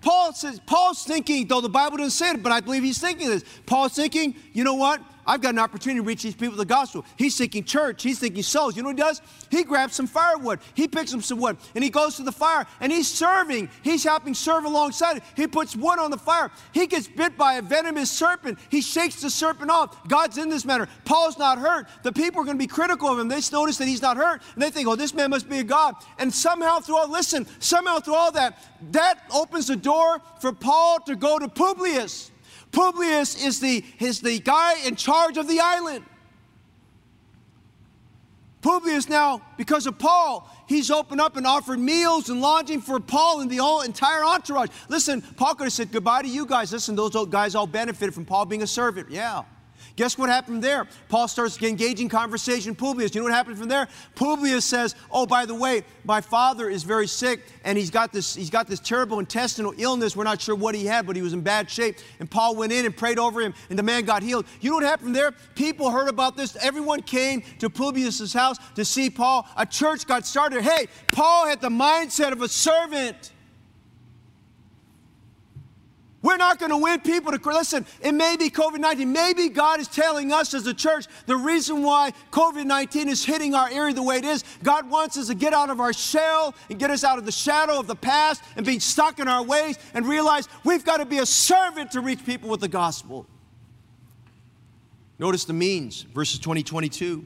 [0.00, 3.28] Paul says, Paul's thinking, though the Bible doesn't say it, but I believe he's thinking
[3.28, 3.44] this.
[3.66, 5.02] Paul's thinking, you know what?
[5.28, 7.04] I've got an opportunity to reach these people with the gospel.
[7.16, 8.76] He's thinking church, he's thinking souls.
[8.76, 9.20] You know what he does?
[9.50, 12.66] He grabs some firewood, he picks up some wood, and he goes to the fire
[12.80, 13.68] and he's serving.
[13.82, 15.22] He's helping serve alongside.
[15.36, 16.50] He puts wood on the fire.
[16.72, 18.58] He gets bit by a venomous serpent.
[18.70, 20.08] He shakes the serpent off.
[20.08, 20.88] God's in this matter.
[21.04, 21.86] Paul's not hurt.
[22.02, 23.28] The people are going to be critical of him.
[23.28, 25.64] They notice that he's not hurt, and they think, oh, this man must be a
[25.64, 25.94] God.
[26.18, 31.00] And somehow through all, listen, somehow through all that, that opens the door for Paul
[31.00, 32.30] to go to Publius.
[32.72, 36.04] Publius is the, is the guy in charge of the island.
[38.60, 43.40] Publius now, because of Paul, he's opened up and offered meals and lodging for Paul
[43.40, 44.68] and the whole entire entourage.
[44.88, 46.72] Listen, Paul could have said goodbye to you guys.
[46.72, 49.10] Listen, those old guys all benefited from Paul being a servant.
[49.10, 49.44] Yeah.
[49.98, 50.86] Guess what happened there?
[51.08, 52.70] Paul starts engaging conversation.
[52.70, 53.88] With Publius, you know what happened from there?
[54.14, 58.32] Publius says, "Oh, by the way, my father is very sick, and he's got this
[58.36, 60.14] he's got this terrible intestinal illness.
[60.14, 62.70] We're not sure what he had, but he was in bad shape." And Paul went
[62.70, 64.46] in and prayed over him, and the man got healed.
[64.60, 65.32] You know what happened there?
[65.56, 66.56] People heard about this.
[66.60, 69.48] Everyone came to Publius's house to see Paul.
[69.56, 70.62] A church got started.
[70.62, 73.32] Hey, Paul had the mindset of a servant.
[76.20, 77.86] We're not going to win people to listen.
[78.00, 79.12] It may be COVID 19.
[79.12, 83.54] Maybe God is telling us as a church the reason why COVID 19 is hitting
[83.54, 84.42] our area the way it is.
[84.64, 87.32] God wants us to get out of our shell and get us out of the
[87.32, 91.06] shadow of the past and being stuck in our ways and realize we've got to
[91.06, 93.24] be a servant to reach people with the gospel.
[95.20, 97.24] Notice the means, verses 20 22.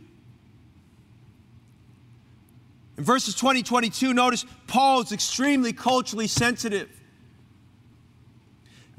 [2.98, 6.90] In verses 20 22, notice Paul is extremely culturally sensitive.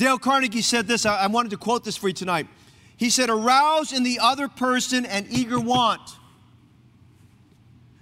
[0.03, 1.05] Dale Carnegie said this.
[1.05, 2.47] I, wanted to quote this for you tonight.
[2.97, 6.01] He said, Arouse in the other person an eager want,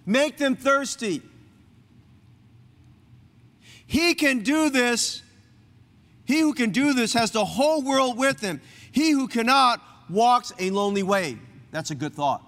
[0.03, 1.21] make them thirsty.
[3.85, 5.21] He can do this.
[6.25, 8.61] He who can do this has the whole world with him.
[8.91, 9.79] He who cannot
[10.09, 11.37] walks a lonely way.
[11.69, 12.41] That's a good thought.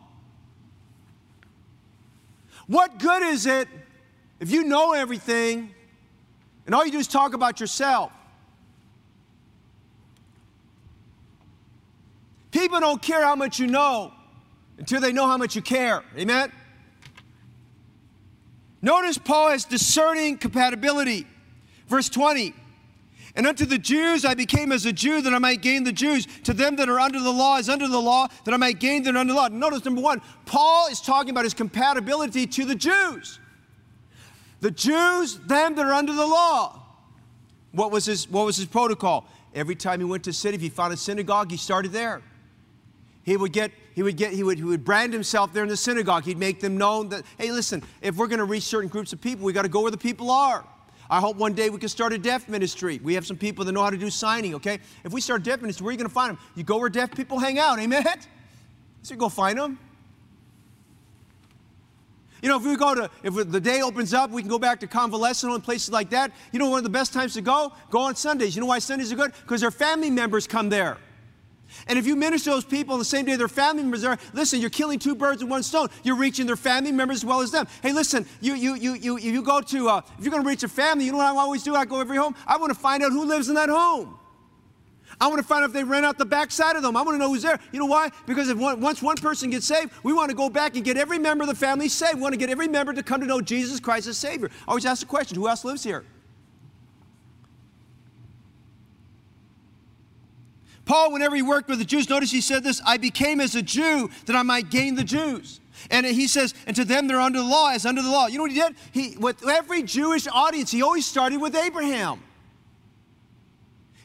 [2.65, 3.67] What good is it
[4.39, 5.75] if you know everything
[6.65, 8.11] And all you do is talk about yourself.
[12.53, 14.13] People don't care how much you know
[14.77, 16.03] until they know how much you care.
[16.15, 16.51] Amen?
[18.79, 21.25] Notice Paul has discerning compatibility.
[21.87, 22.53] Verse 20.
[23.35, 26.27] And unto the Jews I became as a Jew that I might gain the Jews.
[26.43, 29.01] To them that are under the law as under the law, that I might gain
[29.01, 29.47] them under the law.
[29.47, 33.39] Notice number one, Paul is talking about his compatibility to the Jews.
[34.59, 36.83] The Jews, them that are under the law.
[37.71, 39.25] What was his, what was his protocol?
[39.55, 42.21] Every time he went to a city, if he found a synagogue, he started there.
[43.23, 45.77] He would get, he would get, he would, he would brand himself there in the
[45.77, 46.25] synagogue.
[46.25, 49.21] He'd make them known that, hey, listen, if we're going to reach certain groups of
[49.21, 50.65] people, we got to go where the people are.
[51.09, 52.99] I hope one day we can start a deaf ministry.
[53.03, 54.79] We have some people that know how to do signing, okay?
[55.03, 56.39] If we start deaf ministry, where are you going to find them?
[56.55, 58.05] You go where deaf people hang out, amen?
[59.03, 59.79] So you go find them.
[62.41, 64.81] You know, if we go to, if the day opens up, we can go back
[64.81, 66.31] to convalescent and places like that.
[66.51, 67.71] You know, one of the best times to go?
[67.89, 68.53] Go on Sundays.
[68.53, 69.31] You know why Sundays are good?
[69.43, 70.97] Because their family members come there.
[71.87, 74.17] And if you minister to those people on the same day their family members are,
[74.33, 75.89] listen, you're killing two birds with one stone.
[76.03, 77.67] You're reaching their family members as well as them.
[77.81, 80.63] Hey, listen, you you you you you go to uh, if you're going to reach
[80.63, 81.75] a family, you know what I always do?
[81.75, 82.35] I go every home.
[82.47, 84.19] I want to find out who lives in that home.
[85.19, 86.97] I want to find out if they rent out the back side of them.
[86.97, 87.59] I want to know who's there.
[87.71, 88.09] You know why?
[88.25, 90.97] Because if one, once one person gets saved, we want to go back and get
[90.97, 92.15] every member of the family saved.
[92.15, 94.49] We want to get every member to come to know Jesus Christ as Savior.
[94.67, 96.03] I always ask the question, who else lives here?
[100.85, 103.61] Paul, whenever he worked with the Jews, notice he said this I became as a
[103.61, 105.59] Jew that I might gain the Jews.
[105.89, 108.27] And he says, and to them they're under the law, as under the law.
[108.27, 108.75] You know what he did?
[108.91, 112.21] He, with every Jewish audience, he always started with Abraham.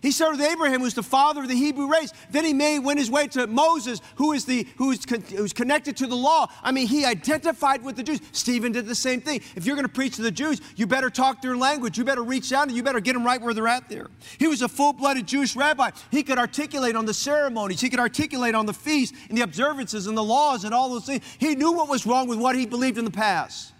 [0.00, 2.12] He started with Abraham, who's the father of the Hebrew race.
[2.30, 6.06] Then he made, went his way to Moses, who is the who's, who's connected to
[6.06, 6.50] the law.
[6.62, 8.20] I mean, he identified with the Jews.
[8.32, 9.40] Stephen did the same thing.
[9.56, 11.98] If you're going to preach to the Jews, you better talk their language.
[11.98, 14.08] You better reach out and you better get them right where they're at there.
[14.38, 15.90] He was a full-blooded Jewish rabbi.
[16.10, 17.80] He could articulate on the ceremonies.
[17.80, 21.06] He could articulate on the feasts and the observances and the laws and all those
[21.06, 21.24] things.
[21.38, 23.72] He knew what was wrong with what he believed in the past.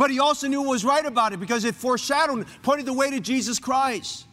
[0.00, 3.10] But he also knew what was right about it because it foreshadowed, pointed the way
[3.10, 4.24] to Jesus Christ.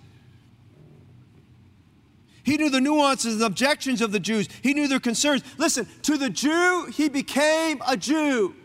[2.41, 4.47] He knew the nuances and objections of the Jews.
[4.61, 5.43] He knew their concerns.
[5.57, 8.55] Listen, to the Jew, he became a Jew.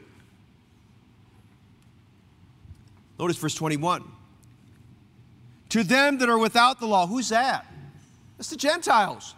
[3.18, 4.04] Notice verse 21.
[5.70, 7.66] To them that are without the law, who's that?
[8.36, 9.34] That's the Gentiles.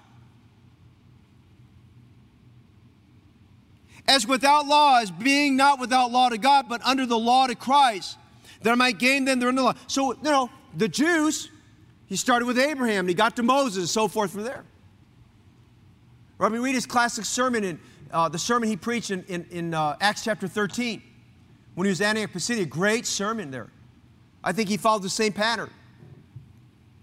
[4.07, 7.55] As without law, as being not without law to God, but under the law to
[7.55, 8.18] Christ,
[8.62, 9.74] that I might gain them that are under the law.
[9.86, 11.50] So, you know, the Jews,
[12.07, 14.64] he started with Abraham, and he got to Moses, and so forth from there.
[16.38, 17.78] Mean, read his classic sermon, in,
[18.12, 21.02] uh, the sermon he preached in, in, in uh, Acts chapter 13,
[21.74, 22.66] when he was at Antioch Pisidia.
[22.66, 23.70] Great sermon there.
[24.42, 25.70] I think he followed the same pattern.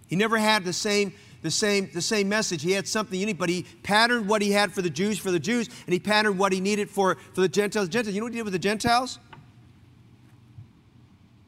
[0.08, 2.62] He never had the same the same, the same message.
[2.62, 5.40] He had something unique, but he patterned what he had for the Jews for the
[5.40, 7.90] Jews, and he patterned what he needed for, for the Gentiles.
[7.90, 8.14] Gentiles.
[8.14, 9.20] You know what he did with the Gentiles?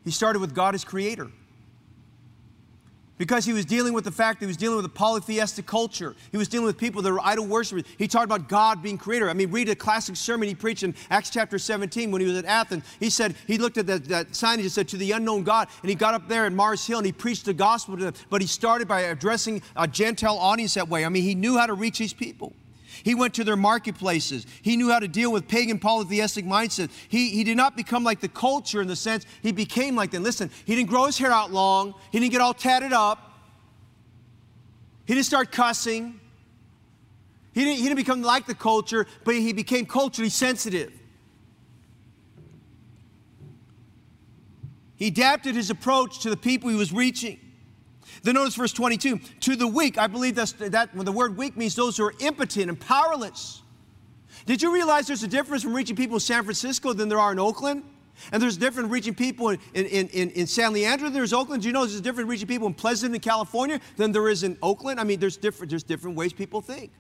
[0.04, 1.32] He started with God as creator
[3.18, 6.16] because he was dealing with the fact that he was dealing with a polytheistic culture.
[6.32, 7.84] He was dealing with people that were idol worshipers.
[7.98, 9.30] He talked about God being creator.
[9.30, 12.38] I mean, read a classic sermon he preached in Acts chapter 17 when he was
[12.38, 12.84] at Athens.
[13.00, 15.68] He said, he looked at that, that sign and he said, to the unknown God.
[15.82, 18.14] And he got up there in Mars Hill and he preached the gospel to them.
[18.30, 21.06] But he started by addressing a Gentile audience that way.
[21.06, 22.54] I mean, he knew how to reach these people.
[23.04, 24.46] He went to their marketplaces.
[24.62, 26.90] He knew how to deal with pagan polytheistic mindset.
[27.10, 30.24] He, he did not become like the culture in the sense he became like them.
[30.24, 31.94] Listen, he didn't grow his hair out long.
[32.12, 33.34] He didn't get all tatted up.
[35.06, 36.20] He didn't start cussing.
[37.54, 40.92] He didn't, he didn't become like the culture, but he became culturally sensitive.
[44.96, 47.38] He adapted his approach to the people he was reaching.
[48.22, 49.98] Then notice verse 22 to the weak.
[49.98, 53.62] I believe that's, that when the word weak means those who are impotent and powerless.
[54.46, 57.32] Did you realize there's a difference from reaching people in San Francisco than there are
[57.32, 57.84] in Oakland?
[58.32, 61.64] And there's different reaching people in, in, in, in San Leandro, there's Oakland.
[61.64, 64.44] Do you know there's a different reaching people in Pleasanton, in California than there is
[64.44, 65.00] in Oakland?
[65.00, 66.92] I mean, there's different, there's different ways people think.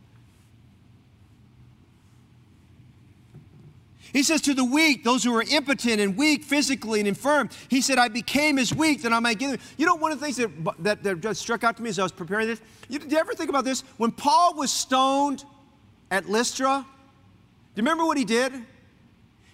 [4.13, 7.81] He says to the weak, those who are impotent and weak physically and infirm, he
[7.81, 9.59] said, I became as weak that I might give them.
[9.75, 11.97] You know, one of the things that, that, that just struck out to me as
[11.97, 13.81] I was preparing this, you, did you ever think about this?
[13.97, 15.43] When Paul was stoned
[16.11, 18.53] at Lystra, do you remember what he did?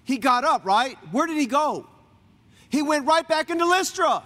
[0.03, 0.97] He got up, right?
[1.11, 1.87] Where did he go?
[2.67, 4.23] He went right back into Lystra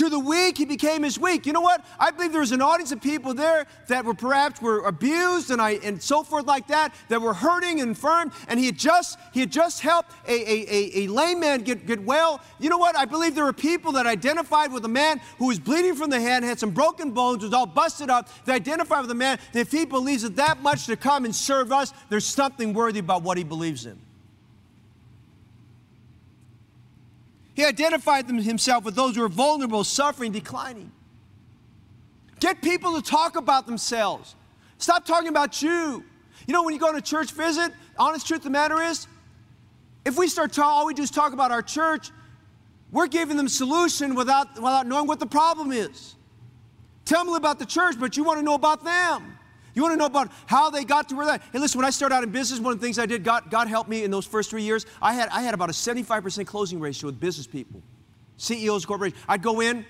[0.00, 1.44] To the weak, he became as weak.
[1.44, 1.84] You know what?
[1.98, 5.60] I believe there was an audience of people there that were perhaps were abused and,
[5.60, 9.18] I, and so forth like that, that were hurting and infirm, and he had just,
[9.34, 12.40] he had just helped a, a, a, a lame man get, get well.
[12.58, 12.96] You know what?
[12.96, 16.18] I believe there were people that identified with a man who was bleeding from the
[16.18, 18.30] head, had some broken bones, was all busted up.
[18.46, 21.36] They identified with a man that if he believes it that much to come and
[21.36, 23.98] serve us, there's something worthy about what he believes in.
[27.54, 30.92] He identified himself with those who are vulnerable, suffering, declining.
[32.38, 34.34] Get people to talk about themselves.
[34.78, 36.04] Stop talking about you.
[36.46, 39.06] You know, when you go on a church visit, honest truth of the matter is,
[40.04, 42.10] if we start talking, all we do is talk about our church,
[42.90, 46.16] we're giving them solution without, without knowing what the problem is.
[47.04, 49.29] Tell them about the church, but you want to know about them.
[49.80, 51.40] You want to know about how they got to where they are?
[51.54, 53.50] Hey, listen, when I started out in business, one of the things I did, God,
[53.50, 54.84] God helped me in those first three years.
[55.00, 57.80] I had, I had about a 75% closing ratio with business people,
[58.36, 59.18] CEOs, corporations.
[59.26, 59.86] I'd go in,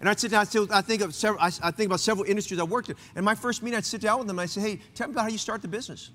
[0.00, 2.88] and I'd sit down, I think, of several, I think about several industries I worked
[2.88, 2.96] in.
[3.14, 5.12] And my first meeting, I'd sit down with them and I'd say, hey, tell me
[5.12, 6.08] about how you start the business.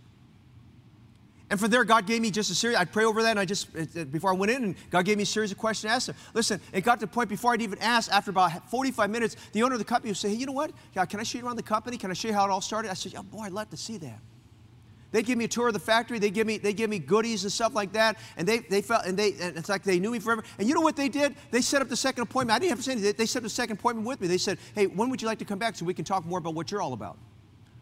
[1.52, 2.78] And from there, God gave me just a series.
[2.78, 3.74] I'd pray over that, and I just,
[4.10, 6.16] before I went in, and God gave me a series of questions to ask them.
[6.34, 9.62] Listen, it got to the point before I'd even ask, after about 45 minutes, the
[9.62, 10.72] owner of the company would say, Hey, you know what?
[10.95, 11.97] Yeah, can I show you around the company?
[11.97, 12.89] Can I show you how it all started?
[12.89, 14.22] I said, Yeah, boy, I'd love to see that.
[15.12, 16.20] They give me a tour of the factory.
[16.20, 18.18] They give me they give me goodies and stuff like that.
[18.38, 20.45] And they they felt and they and it's like they knew me forever.
[20.58, 21.36] And you know what they did?
[21.52, 22.56] They set up the second appointment.
[22.56, 23.14] I didn't have to say anything.
[23.18, 24.28] They set up the second appointment with me.
[24.28, 26.39] They said, "Hey, when would you like to come back so we can talk more
[26.39, 27.18] about what you're all about?"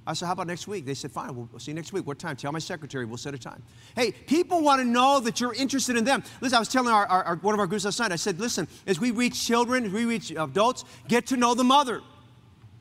[0.08, 0.86] I said, How about next week?
[0.86, 2.08] They said, Fine, we'll see you next week.
[2.08, 2.36] What time?
[2.36, 3.62] Tell my secretary, we'll set a time.
[3.96, 6.24] Hey, people want to know that you're interested in them.
[6.42, 8.40] Listen, I was telling our, our, our, one of our groups last night, I said,
[8.40, 12.02] Listen, as we reach children, as we reach adults, get to know the mother.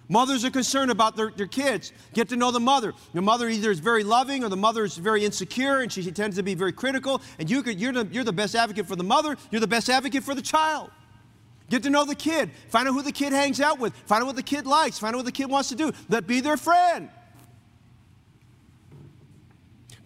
[0.09, 1.93] Mothers are concerned about their, their kids.
[2.15, 2.95] Get to know the mother.
[3.13, 6.13] The mother either is very loving or the mother is very insecure and she, she
[6.13, 7.21] tends to be very critical.
[7.39, 9.91] And you could, you're, the, you're the best advocate for the mother, you're the best
[9.91, 10.91] advocate for the child.
[11.71, 12.51] Get to know the kid.
[12.69, 13.95] Find out who the kid hangs out with.
[14.07, 14.99] Find out what the kid likes.
[14.99, 15.93] Find out what the kid wants to do.
[16.09, 17.11] Let be their friend.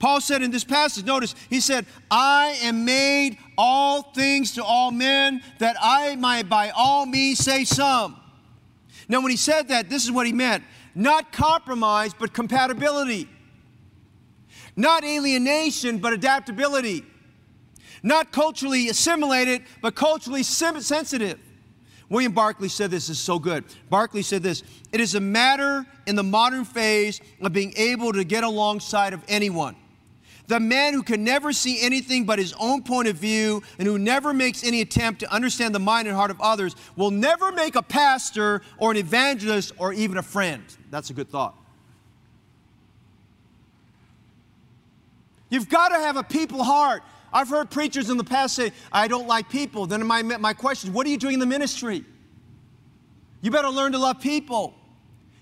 [0.00, 4.90] Paul said in this passage, notice, he said, I am made all things to all
[4.90, 8.20] men that I might by all means say some.
[9.08, 13.28] Now, when he said that, this is what he meant not compromise, but compatibility.
[14.74, 17.04] Not alienation, but adaptability.
[18.02, 21.38] Not culturally assimilated, but culturally sensitive.
[22.12, 23.64] William Barclay said this, this is so good.
[23.88, 28.22] Barclay said this It is a matter in the modern phase of being able to
[28.22, 29.74] get alongside of anyone
[30.48, 33.98] the man who can never see anything but his own point of view and who
[33.98, 37.74] never makes any attempt to understand the mind and heart of others will never make
[37.74, 40.62] a pastor or an evangelist or even a friend.
[40.90, 41.54] That's a good thought.
[45.48, 47.02] You've got to have a people heart.
[47.32, 49.86] I've heard preachers in the past say, I don't like people.
[49.86, 52.04] Then my, my question is, what are you doing in the ministry?
[53.40, 54.74] You better learn to love people.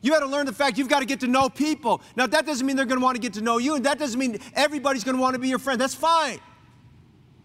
[0.03, 2.01] You got to learn the fact you've got to get to know people.
[2.17, 3.99] Now, that doesn't mean they're going to want to get to know you, and that
[3.99, 5.81] doesn't mean everybody's going to want to be your friend.
[5.81, 6.41] That's fine.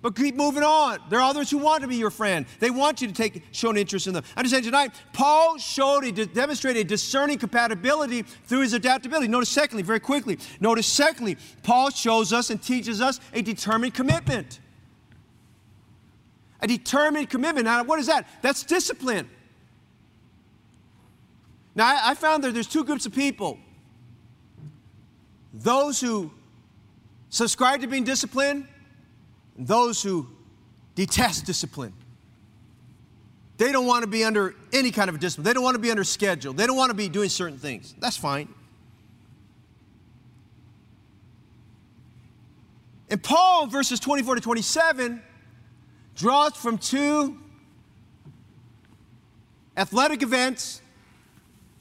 [0.06, 1.00] But keep moving on.
[1.10, 2.46] There are others who want to be your friend.
[2.60, 4.24] They want you to take show an interest in them.
[4.38, 9.28] Just saying tonight, Paul showed, he demonstrated discerning compatibility through his adaptability.
[9.28, 10.38] Notice secondly, very quickly.
[10.60, 14.60] Notice secondly, Paul shows us and teaches us a determined commitment.
[16.62, 17.66] A determined commitment.
[17.66, 18.28] Now, what is that?
[18.44, 19.28] That's discipline.
[21.74, 23.58] Now, I, I found that there's two groups of people
[25.52, 26.30] those who
[27.30, 28.68] subscribe to being disciplined,
[29.56, 30.28] those who
[30.96, 31.94] detest discipline.
[33.58, 35.46] They don't want to be under any kind of discipline.
[35.46, 36.54] They don't want to be under schedule.
[36.54, 37.96] They don't want to be doing certain things.
[38.00, 38.54] That's fine.
[43.10, 45.22] And Paul, verses 24 to 27,
[46.16, 47.38] draws from two
[49.78, 50.82] athletic events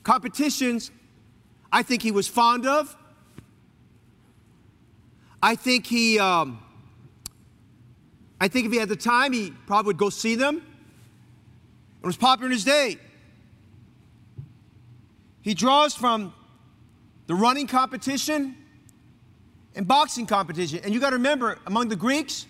[0.03, 0.91] competitions
[1.73, 2.97] I think he was fond of.
[5.43, 6.64] I think he, um,
[8.45, 10.57] I think if he had the time, he probably would go see them.
[12.03, 12.99] It was popular in his day.
[15.41, 16.35] He draws from
[17.27, 18.55] the running competition
[19.75, 20.81] and boxing competition.
[20.85, 22.45] And you got to remember, among the Greeks,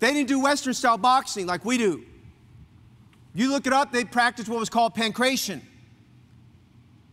[0.00, 2.02] they didn't do Western style boxing like we do.
[3.36, 5.60] You look it up, they practiced what was called pankration.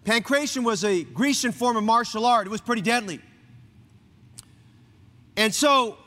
[0.05, 2.47] Pankration was a Grecian form of martial art.
[2.47, 3.21] It was pretty deadly.
[5.37, 5.99] And so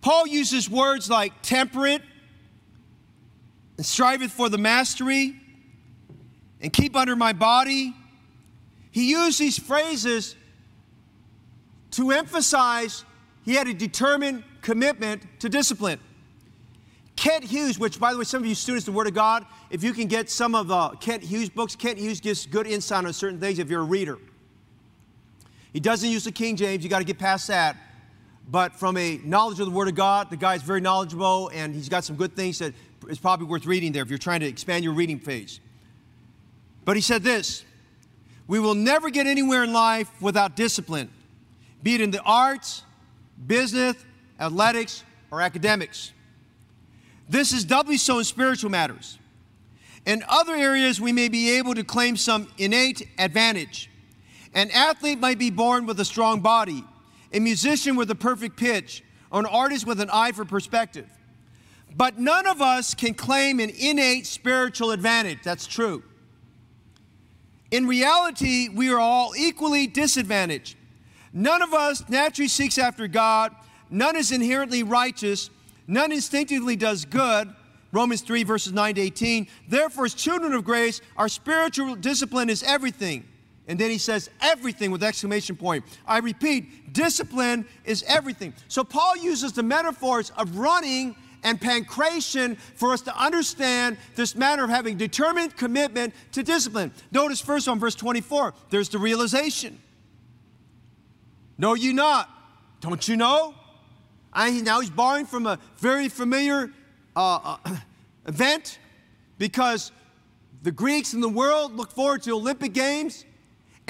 [0.00, 2.02] Paul uses words like temperate
[3.76, 5.36] and striveth for the mastery
[6.60, 7.94] and keep under my body.
[8.90, 10.36] He used these phrases
[11.92, 13.04] to emphasize
[13.44, 15.98] he had a determined commitment to discipline.
[17.16, 19.84] Kent Hughes, which, by the way, some of you students, the Word of God, if
[19.84, 23.12] you can get some of uh, Kent Hughes books, Kent Hughes gives good insight on
[23.12, 24.18] certain things if you're a reader.
[25.72, 27.76] He doesn't use the King James, you got to get past that.
[28.48, 31.88] But from a knowledge of the Word of God, the guy's very knowledgeable and he's
[31.88, 32.74] got some good things that
[33.08, 35.60] is probably worth reading there if you're trying to expand your reading phase.
[36.84, 37.64] But he said this
[38.46, 41.10] We will never get anywhere in life without discipline,
[41.82, 42.82] be it in the arts,
[43.46, 43.96] business,
[44.38, 46.12] athletics, or academics.
[47.28, 49.18] This is doubly so in spiritual matters.
[50.06, 53.90] In other areas, we may be able to claim some innate advantage.
[54.54, 56.84] An athlete might be born with a strong body,
[57.32, 61.08] a musician with a perfect pitch, or an artist with an eye for perspective.
[61.96, 65.38] But none of us can claim an innate spiritual advantage.
[65.42, 66.02] That's true.
[67.70, 70.76] In reality, we are all equally disadvantaged.
[71.32, 73.54] None of us naturally seeks after God,
[73.88, 75.50] none is inherently righteous,
[75.90, 77.52] None instinctively does good.
[77.90, 79.48] Romans 3, verses 9 to 18.
[79.66, 83.26] Therefore, as children of grace, our spiritual discipline is everything.
[83.70, 85.84] And then he says, everything with exclamation point.
[86.04, 88.52] I repeat, discipline is everything.
[88.66, 91.14] So Paul uses the metaphors of running
[91.44, 96.90] and pancration for us to understand this matter of having determined commitment to discipline.
[97.12, 99.80] Notice first on verse 24, there's the realization.
[101.56, 102.28] Know you not.
[102.80, 103.54] Don't you know?
[104.32, 106.72] I, now he's borrowing from a very familiar
[107.14, 107.76] uh, uh,
[108.26, 108.80] event
[109.38, 109.92] because
[110.64, 113.26] the Greeks in the world look forward to Olympic Games,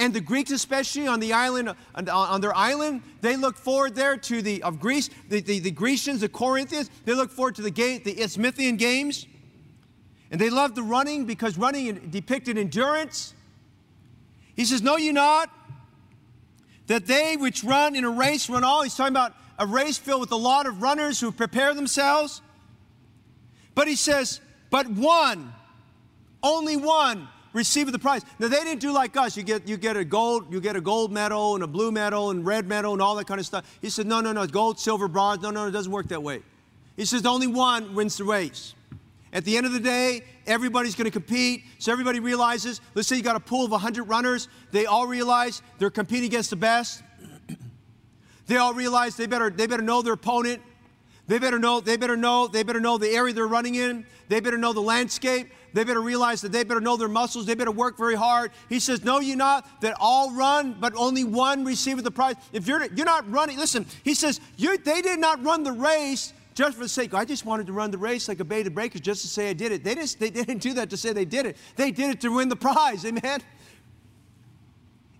[0.01, 4.41] and the Greeks, especially on the island, on, their island, they look forward there to
[4.41, 8.01] the of Greece, the, the, the Grecians, the Corinthians, they look forward to the game,
[8.03, 9.27] the Isthmian Games,
[10.31, 13.35] and they love the running because running depicted endurance.
[14.55, 15.51] He says, "Know you not
[16.87, 20.21] that they which run in a race run all." He's talking about a race filled
[20.21, 22.41] with a lot of runners who prepare themselves.
[23.75, 24.41] But he says,
[24.71, 25.53] but one,
[26.41, 28.23] only one received the prize.
[28.39, 29.35] Now they didn't do like us.
[29.35, 32.31] You get you get a gold, you get a gold medal and a blue medal
[32.31, 33.77] and red medal and all that kind of stuff.
[33.81, 35.41] He said, no, no, no, gold, silver, bronze.
[35.41, 36.41] No, no, it doesn't work that way.
[36.97, 38.75] He says The only one wins the race.
[39.33, 41.63] At the end of the day, everybody's going to compete.
[41.79, 44.49] So everybody realizes, let's say you got a pool of 100 runners.
[44.71, 47.03] They all realize they're competing against the best.
[48.47, 50.61] They all realize they better, they better know their opponent.
[51.27, 54.05] They better know, they better know, they better know the area they're running in.
[54.27, 55.49] They better know the landscape.
[55.73, 57.45] They better realize that they better know their muscles.
[57.45, 58.51] They better work very hard.
[58.69, 62.35] He says, Know you not that all run, but only one receiveth the prize.
[62.51, 66.75] If you're, you're not running, listen, he says, they did not run the race just
[66.75, 67.13] for the sake.
[67.13, 69.53] I just wanted to run the race like a baited breaker just to say I
[69.53, 69.83] did it.
[69.83, 71.57] They, just, they didn't do that to say they did it.
[71.77, 73.05] They did it to win the prize.
[73.05, 73.41] Amen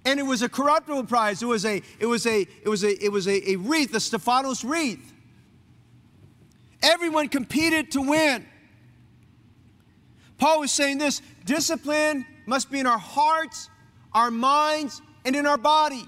[0.06, 1.44] and it was a corruptible prize.
[1.44, 4.00] It was a, it was a, it was a, it was a, a wreath, a
[4.00, 5.14] Stephanos wreath.
[6.82, 8.46] Everyone competed to win.
[10.42, 13.70] Paul was saying this discipline must be in our hearts,
[14.12, 16.04] our minds, and in our body.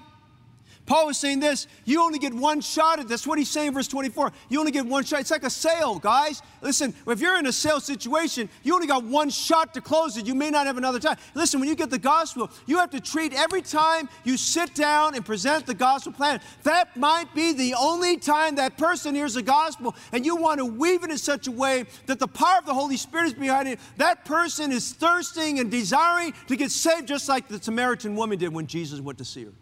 [0.86, 3.26] Paul was saying this you only get one shot at this.
[3.26, 4.32] What he's saying, verse 24.
[4.50, 5.20] You only get one shot.
[5.20, 6.42] It's like a sale, guys.
[6.60, 10.26] Listen, if you're in a sale situation, you only got one shot to close it.
[10.26, 11.16] You may not have another time.
[11.34, 15.14] Listen, when you get the gospel, you have to treat every time you sit down
[15.14, 16.40] and present the gospel plan.
[16.64, 20.66] That might be the only time that person hears the gospel, and you want to
[20.66, 23.68] weave it in such a way that the power of the Holy Spirit is behind
[23.68, 23.78] it.
[23.96, 28.52] That person is thirsting and desiring to get saved, just like the Samaritan woman did
[28.52, 29.52] when Jesus went to see her.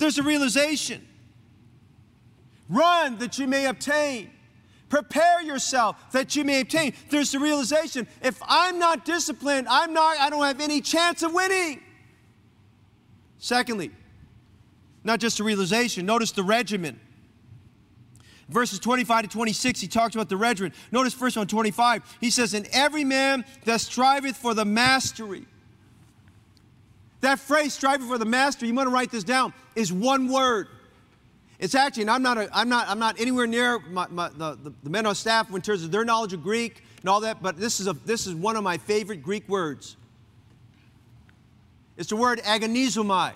[0.00, 1.06] There's a realization.
[2.70, 4.30] Run that you may obtain.
[4.88, 6.94] Prepare yourself that you may obtain.
[7.10, 8.08] There's the realization.
[8.22, 11.82] If I'm not disciplined, I'm not, I don't have any chance of winning.
[13.38, 13.90] Secondly,
[15.04, 16.98] not just a realization, notice the regimen.
[18.48, 20.72] Verses 25 to 26, he talks about the regimen.
[20.90, 25.46] Notice first on 25, he says, And every man that striveth for the mastery,
[27.20, 30.68] that phrase, striving for the master, you want to write this down, is one word.
[31.58, 34.56] It's actually, and I'm not, a, I'm not, I'm not anywhere near my, my, the,
[34.62, 37.42] the, the men on staff in terms of their knowledge of Greek and all that,
[37.42, 39.96] but this is, a, this is one of my favorite Greek words.
[41.98, 43.34] It's the word agonizomai.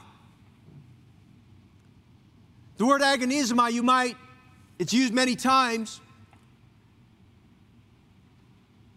[2.79, 4.17] The word agonizomai, you might,
[4.79, 6.01] it's used many times,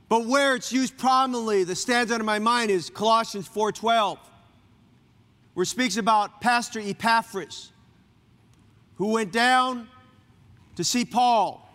[0.07, 4.17] but where it's used prominently that stands out in my mind is Colossians 4.12
[5.57, 7.71] where it speaks about Pastor Epaphras,
[8.97, 9.87] who went down
[10.75, 11.67] to see Paul.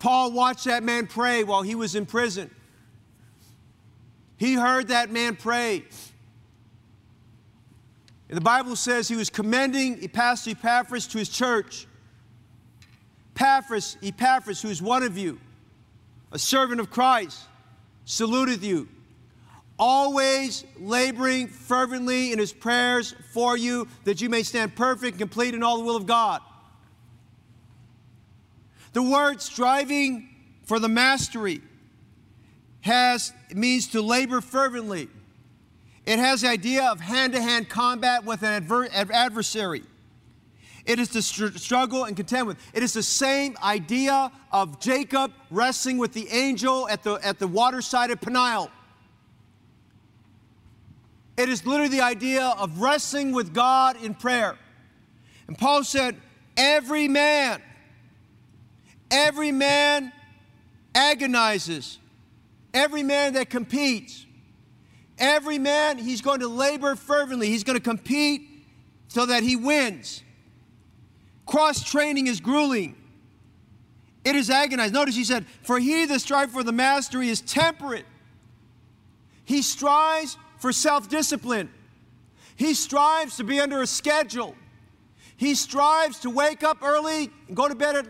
[0.00, 2.50] Paul watched that man pray while he was in prison.
[4.38, 5.84] He heard that man pray.
[8.28, 11.86] And the Bible says he was commending Pastor Epaphras to his church.
[13.36, 15.38] Epaphras, Epaphras, who is one of you,
[16.32, 17.40] a servant of Christ,
[18.04, 18.88] saluteth you,
[19.78, 25.62] always laboring fervently in his prayers for you, that you may stand perfect, complete in
[25.62, 26.40] all the will of God.
[28.92, 30.28] The word striving
[30.64, 31.60] for the mastery
[32.82, 35.08] has means to labor fervently.
[36.06, 39.82] It has the idea of hand-to-hand combat with an adver- adversary.
[40.84, 42.58] It is to str- struggle and contend with.
[42.74, 47.48] It is the same idea of Jacob wrestling with the angel at the, at the
[47.48, 48.70] waterside of Peniel.
[51.36, 54.56] It is literally the idea of wrestling with God in prayer.
[55.48, 56.16] And Paul said,
[56.56, 57.60] Every man
[59.14, 60.12] Every man
[60.92, 61.98] agonizes.
[62.72, 64.26] Every man that competes.
[65.18, 67.46] Every man, he's going to labor fervently.
[67.46, 68.48] He's going to compete
[69.06, 70.24] so that he wins.
[71.46, 72.96] Cross training is grueling.
[74.24, 74.92] It is agonized.
[74.92, 78.06] Notice he said, For he that strives for the mastery is temperate.
[79.44, 81.68] He strives for self discipline.
[82.56, 84.54] He strives to be under a schedule.
[85.36, 88.06] He strives to wake up early and go to bed at,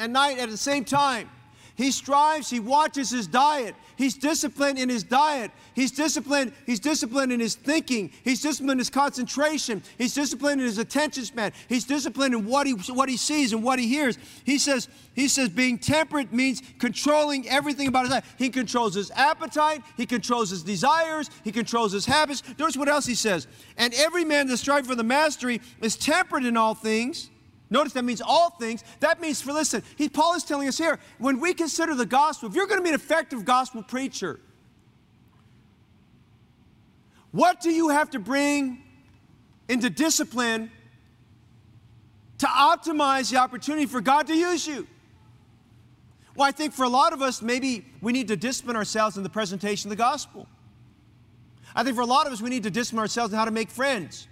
[0.00, 1.30] at night at the same time.
[1.76, 3.76] He strives, he watches his diet.
[3.94, 5.52] He's disciplined in his diet.
[5.74, 8.10] He's disciplined, he's disciplined in his thinking.
[8.24, 9.82] He's disciplined in his concentration.
[9.98, 11.52] He's disciplined in his attention span.
[11.68, 14.18] He's disciplined in what he what he sees and what he hears.
[14.44, 18.34] He says, he says being temperate means controlling everything about his life.
[18.38, 22.42] He controls his appetite, he controls his desires, he controls his habits.
[22.58, 23.46] Notice what else he says.
[23.76, 27.30] And every man that strives for the mastery is temperate in all things.
[27.70, 28.84] Notice that means all things.
[29.00, 32.50] That means for, listen, he, Paul is telling us here, when we consider the gospel,
[32.50, 34.40] if you're going to be an effective gospel preacher,
[37.32, 38.82] what do you have to bring
[39.68, 40.70] into discipline
[42.38, 44.86] to optimize the opportunity for God to use you?
[46.34, 49.22] Well, I think for a lot of us, maybe we need to discipline ourselves in
[49.22, 50.46] the presentation of the gospel.
[51.74, 53.50] I think for a lot of us, we need to discipline ourselves in how to
[53.50, 54.28] make friends.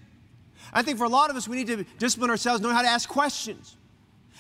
[0.73, 2.89] I think for a lot of us, we need to discipline ourselves, know how to
[2.89, 3.77] ask questions.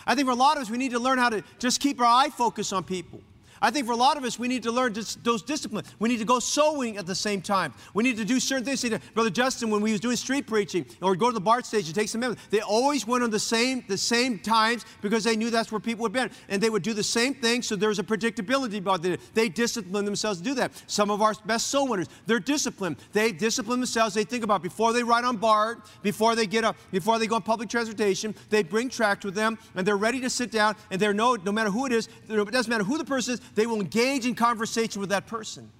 [0.06, 2.00] I think for a lot of us, we need to learn how to just keep
[2.00, 3.20] our eye focused on people.
[3.62, 5.94] I think for a lot of us, we need to learn those disciplines.
[5.98, 7.74] We need to go sowing at the same time.
[7.94, 8.84] We need to do certain things.
[9.14, 12.08] Brother Justin, when we was doing street preaching, or go to the BART and take
[12.08, 15.70] some members, they always went on the same, the same times because they knew that's
[15.70, 16.26] where people would be.
[16.48, 19.20] And they would do the same thing, so there was a predictability about it.
[19.34, 20.72] They disciplined themselves to do that.
[20.86, 22.96] Some of our best soul winners, they're disciplined.
[23.12, 24.14] They discipline themselves.
[24.14, 27.36] They think about before they ride on BART, before they get up, before they go
[27.36, 31.00] on public transportation, they bring tracts with them, and they're ready to sit down, and
[31.00, 33.66] they're no, no matter who it is, it doesn't matter who the person is, they
[33.66, 35.70] will engage in conversation with that person.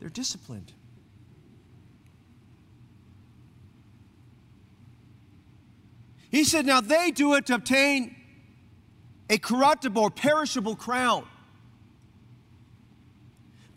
[0.00, 0.72] They're disciplined.
[6.30, 8.16] He said, Now they do it to obtain
[9.28, 11.26] a corruptible or perishable crown.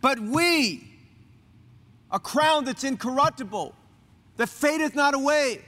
[0.02, 0.88] But we,
[2.12, 3.76] a crown that's incorruptible,
[4.38, 5.64] that fadeth not away.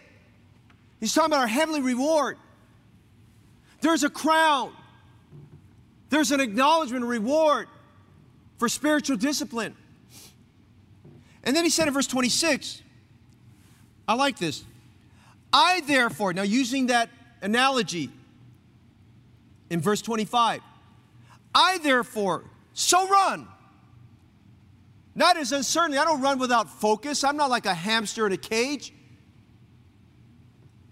[0.99, 2.37] He's talking about our heavenly reward.
[3.81, 4.73] There's a crown
[6.09, 7.67] there's an acknowledgement, a reward
[8.57, 9.75] for spiritual discipline.
[11.43, 12.81] And then he said in verse 26,
[14.07, 14.63] I like this.
[15.51, 17.09] I therefore, now using that
[17.41, 18.09] analogy
[19.69, 20.61] in verse 25,
[21.53, 22.43] I therefore
[22.73, 23.47] so run.
[25.15, 27.23] Not as uncertainly, I don't run without focus.
[27.23, 28.93] I'm not like a hamster in a cage.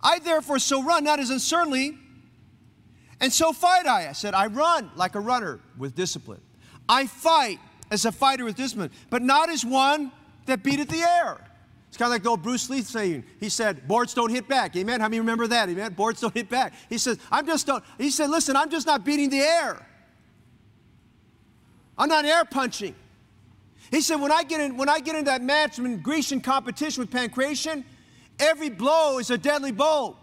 [0.01, 1.97] I therefore so run, not as uncertainly
[3.20, 4.09] and so fight I.
[4.09, 6.41] I said, I run like a runner with discipline.
[6.88, 7.59] I fight
[7.91, 10.11] as a fighter with discipline, but not as one
[10.45, 11.39] that beateth the air.
[11.88, 13.24] It's kind of like the old Bruce Lee saying.
[13.39, 14.76] He said, boards don't hit back.
[14.76, 14.99] Amen.
[14.99, 15.70] How many remember that?
[15.70, 15.93] Amen.
[15.93, 16.74] Boards don't hit back.
[16.89, 17.82] He says, I'm just don't.
[17.97, 19.86] He said, listen, I'm just not beating the air.
[21.97, 22.93] I'm not air punching.
[23.91, 27.01] He said, when I get in, when I get in that match in Grecian competition
[27.01, 27.86] with Pancration,
[28.39, 30.18] every blow is a deadly blow.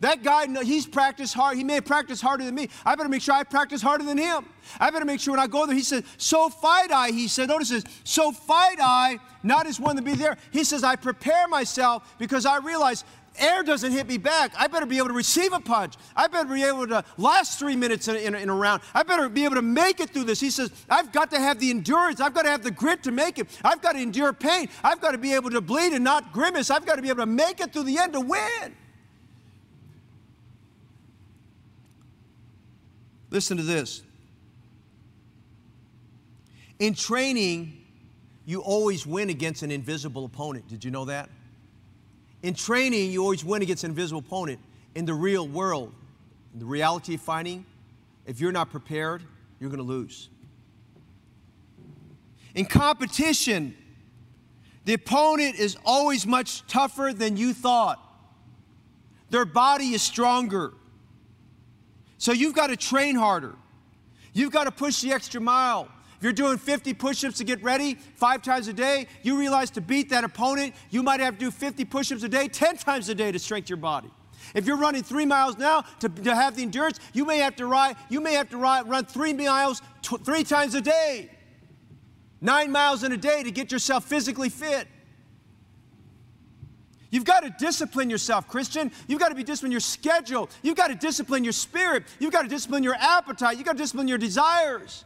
[0.00, 1.56] That guy, he's practiced hard.
[1.56, 2.68] He may have practiced harder than me.
[2.84, 4.44] I better make sure I practice harder than him.
[4.78, 7.48] I better make sure when I go there, he says, so fight I, he said,
[7.48, 10.36] notice this, so fight I, not as one to be there.
[10.50, 13.04] He says, I prepare myself because I realize
[13.38, 14.52] air doesn't hit me back.
[14.58, 15.94] I better be able to receive a punch.
[16.14, 18.82] I better be able to last three minutes in, in, in, a round.
[18.94, 20.40] I better be able to make it through this.
[20.40, 22.20] He says, I've got to have the endurance.
[22.20, 23.48] I've got to have the grit to make it.
[23.64, 24.68] I've got to endure pain.
[24.82, 26.70] I've got to be able to bleed and not grimace.
[26.70, 28.74] I've got to be able to make it through the end to win.
[33.34, 34.00] Listen to this.
[36.78, 37.84] In training,
[38.46, 40.68] you always win against an invisible opponent.
[40.68, 41.30] Did you know that?
[42.44, 44.60] In training, you always win against an invisible opponent.
[44.94, 45.92] In the real world,
[46.52, 47.66] in the reality of fighting,
[48.24, 49.24] if you're not prepared,
[49.58, 50.28] you're going to lose.
[52.54, 53.76] In competition,
[54.84, 58.00] the opponent is always much tougher than you thought.
[59.30, 60.72] Their body is stronger.
[62.24, 63.54] So you've got to train harder.
[64.32, 65.90] You've got to push the extra mile.
[66.16, 69.68] If you're doing 50 push ups to get ready five times a day, you realize
[69.72, 72.78] to beat that opponent, you might have to do 50 push ups a day, 10
[72.78, 74.08] times a day to strengthen your body.
[74.54, 77.66] If you're running three miles now to, to have the endurance, you may have to
[77.66, 81.28] ride, you may have to ride, run three miles three times a day,
[82.40, 84.88] nine miles in a day to get yourself physically fit.
[87.14, 88.90] You've got to discipline yourself, Christian.
[89.06, 90.50] You've got to be disciplined your schedule.
[90.62, 92.02] You've got to discipline your spirit.
[92.18, 93.56] You've got to discipline your appetite.
[93.56, 95.04] You've got to discipline your desires.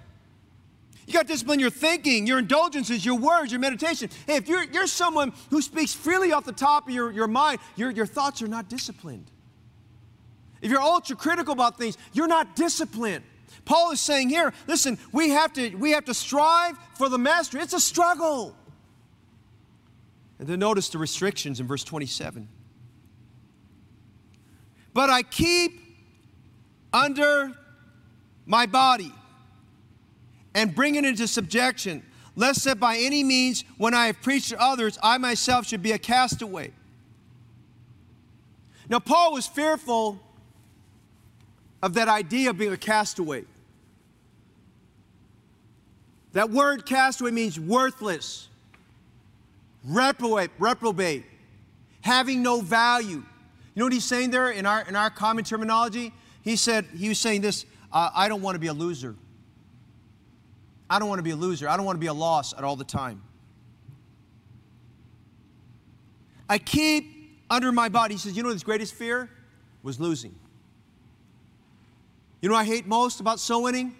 [1.07, 4.09] You got to discipline your thinking, your indulgences, your words, your meditation.
[4.27, 7.59] Hey, if you're, you're someone who speaks freely off the top of your, your mind,
[7.77, 9.31] your, your thoughts are not disciplined.
[10.63, 13.23] If you're ultra critical about things, you're not disciplined.
[13.67, 17.61] Paul is saying here, listen, we have to, we have to strive for the mastery.
[17.61, 18.57] It's a struggle.
[20.39, 22.49] And then notice the restrictions in verse 27.
[24.95, 25.81] But I keep
[26.93, 27.53] under
[28.47, 29.13] my body
[30.55, 32.03] and bring it into subjection,
[32.35, 35.93] lest that by any means, when I have preached to others, I myself should be
[35.93, 36.73] a castaway.
[38.89, 40.19] Now, Paul was fearful
[41.83, 43.45] of that idea of being a castaway.
[46.33, 48.49] That word castaway means worthless
[49.85, 51.25] reprobate, reprobate,
[52.01, 53.09] having no value.
[53.17, 53.25] You
[53.77, 56.13] know what he's saying there in our, in our common terminology?
[56.43, 59.15] He said, he was saying this uh, I don't want to be a loser.
[60.91, 61.69] I don't want to be a loser.
[61.69, 63.23] I don't want to be a loss at all the time.
[66.49, 68.15] I keep under my body.
[68.15, 69.29] He says, You know his greatest fear?
[69.83, 70.35] Was losing.
[72.41, 73.95] You know I hate most about soul winning?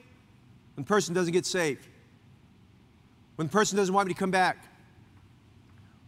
[0.75, 1.87] When the person doesn't get saved.
[3.37, 4.68] When the person doesn't want me to come back.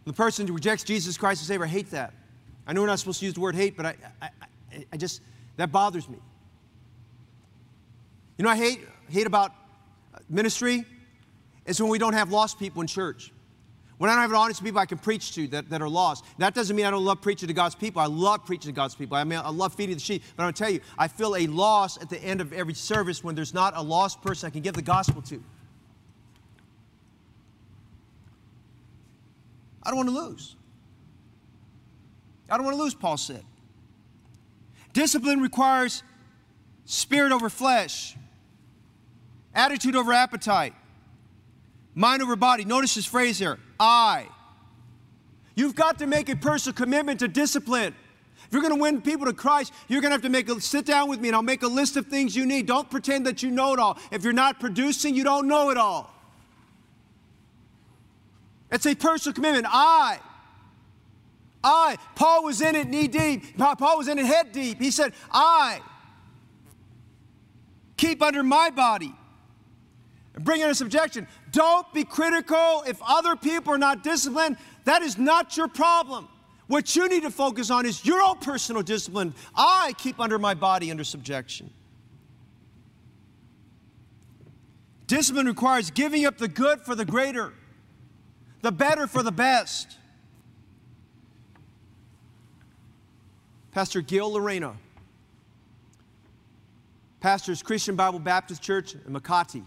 [0.05, 2.13] The person who rejects Jesus Christ as Savior, I hate that.
[2.65, 4.29] I know we're not supposed to use the word hate, but I, I,
[4.71, 5.21] I, I just,
[5.57, 6.17] that bothers me.
[8.37, 9.51] You know I hate, hate about
[10.29, 10.85] ministry?
[11.65, 13.31] It's when we don't have lost people in church.
[13.99, 15.87] When I don't have an audience of people I can preach to that, that are
[15.87, 16.25] lost.
[16.39, 18.01] That doesn't mean I don't love preaching to God's people.
[18.01, 19.15] I love preaching to God's people.
[19.15, 20.23] I mean, I love feeding the sheep.
[20.35, 22.73] But I'm going to tell you, I feel a loss at the end of every
[22.73, 25.43] service when there's not a lost person I can give the gospel to.
[29.83, 30.55] I don't want to lose.
[32.49, 33.43] I don't want to lose, Paul said.
[34.93, 36.03] Discipline requires
[36.85, 38.15] spirit over flesh,
[39.55, 40.73] attitude over appetite,
[41.95, 42.65] mind over body.
[42.65, 44.27] Notice this phrase here I.
[45.55, 47.95] You've got to make a personal commitment to discipline.
[48.45, 50.59] If you're going to win people to Christ, you're going to have to make a
[50.59, 52.65] sit down with me and I'll make a list of things you need.
[52.65, 53.97] Don't pretend that you know it all.
[54.11, 56.13] If you're not producing, you don't know it all.
[58.71, 59.65] It's a personal commitment.
[59.69, 60.19] I.
[61.63, 61.97] I.
[62.15, 63.57] Paul was in it knee deep.
[63.57, 64.79] Paul was in it head deep.
[64.79, 65.81] He said, I
[67.97, 69.13] keep under my body
[70.33, 71.27] and bring it into subjection.
[71.51, 74.57] Don't be critical if other people are not disciplined.
[74.85, 76.27] That is not your problem.
[76.67, 79.35] What you need to focus on is your own personal discipline.
[79.53, 81.69] I keep under my body under subjection.
[85.05, 87.53] Discipline requires giving up the good for the greater
[88.61, 89.97] the better for the best.
[93.71, 94.75] Pastor Gil Lorena,
[97.21, 99.63] pastors Christian Bible Baptist Church in Makati.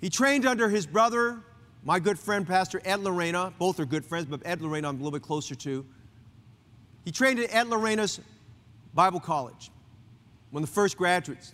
[0.00, 1.40] He trained under his brother,
[1.84, 3.52] my good friend, Pastor Ed Lorena.
[3.58, 5.84] Both are good friends, but Ed Lorena I'm a little bit closer to.
[7.04, 8.20] He trained at Ed Lorena's
[8.94, 9.70] Bible College,
[10.50, 11.52] one of the first graduates.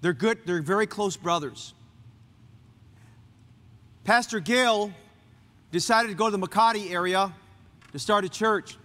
[0.00, 1.74] They're good, they're very close brothers.
[4.04, 4.92] Pastor Gail
[5.70, 7.32] decided to go to the Makati area
[7.92, 8.76] to start a church.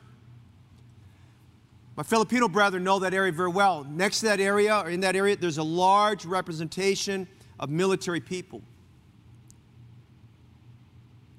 [1.96, 3.84] My Filipino brethren know that area very well.
[3.84, 7.28] Next to that area, or in that area, there's a large representation
[7.60, 8.62] of military people.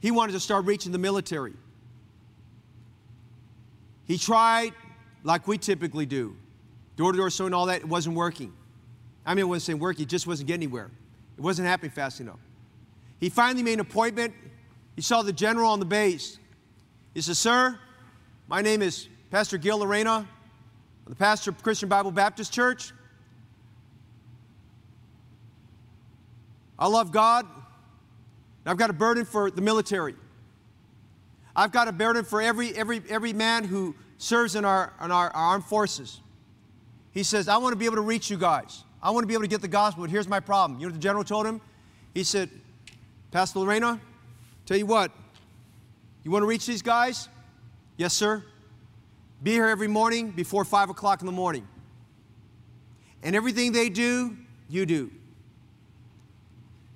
[0.00, 1.54] He wanted to start reaching the military.
[4.06, 4.72] He tried,
[5.24, 6.36] like we typically do,
[6.96, 8.52] door to door so and all that, it wasn't working.
[9.26, 10.90] I mean, it wasn't saying work, he just wasn't getting anywhere.
[11.36, 12.38] It wasn't happening fast enough.
[13.18, 14.34] He finally made an appointment.
[14.96, 16.38] He saw the general on the base.
[17.14, 17.78] He said, Sir,
[18.48, 20.26] my name is Pastor Gil Lorena.
[21.06, 22.92] I'm the pastor of Christian Bible Baptist Church.
[26.78, 27.46] I love God.
[28.66, 30.14] I've got a burden for the military.
[31.54, 35.30] I've got a burden for every, every, every man who serves in our, in our,
[35.30, 36.20] our armed forces.
[37.12, 38.83] He says, I want to be able to reach you guys.
[39.04, 40.80] I want to be able to get the gospel, but here's my problem.
[40.80, 41.60] You know what the general told him?
[42.14, 42.48] He said,
[43.30, 44.00] Pastor Lorena,
[44.64, 45.12] tell you what,
[46.22, 47.28] you want to reach these guys?
[47.98, 48.42] Yes, sir.
[49.42, 51.68] Be here every morning before 5 o'clock in the morning.
[53.22, 54.36] And everything they do,
[54.70, 55.10] you do.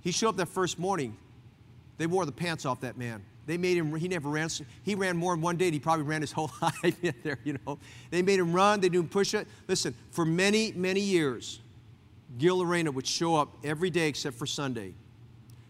[0.00, 1.14] He showed up that first morning.
[1.98, 3.22] They wore the pants off that man.
[3.46, 4.48] They made him, he never ran,
[4.82, 7.78] he ran more in one day he probably ran his whole life there, you know.
[8.10, 9.46] They made him run, they do him push it.
[9.66, 11.60] Listen, for many, many years,
[12.38, 14.94] Gil Lorena would show up every day except for Sunday.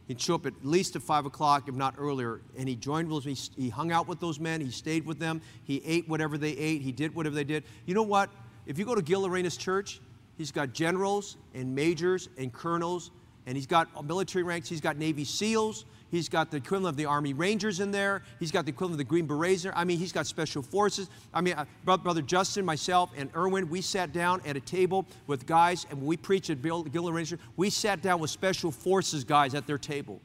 [0.06, 3.26] He'd show up at least at 5 o'clock, if not earlier, and he joined with
[3.26, 3.36] me.
[3.56, 4.60] He hung out with those men.
[4.60, 5.42] He stayed with them.
[5.64, 6.80] He ate whatever they ate.
[6.80, 7.64] He did whatever they did.
[7.84, 8.30] You know what?
[8.66, 10.00] If you go to Gil Lorena's church,
[10.38, 13.10] he's got generals and majors and colonels,
[13.46, 14.68] and he's got military ranks.
[14.68, 15.84] He's got Navy SEALs.
[16.10, 18.22] He's got the equivalent of the Army Rangers in there.
[18.40, 19.64] He's got the equivalent of the Green Berets.
[19.64, 19.76] There.
[19.76, 21.10] I mean, he's got Special Forces.
[21.34, 25.44] I mean, uh, Brother Justin, myself, and Erwin, we sat down at a table with
[25.46, 29.54] guys, and we preached at Bill, Gillen Ranger, we sat down with Special Forces guys
[29.54, 30.20] at their table.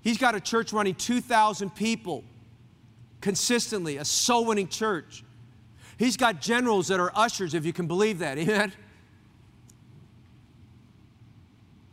[0.00, 2.24] He's got a church running 2,000 people
[3.20, 5.24] consistently, a soul winning church.
[5.98, 8.38] He's got generals that are ushers, if you can believe that.
[8.38, 8.72] Amen.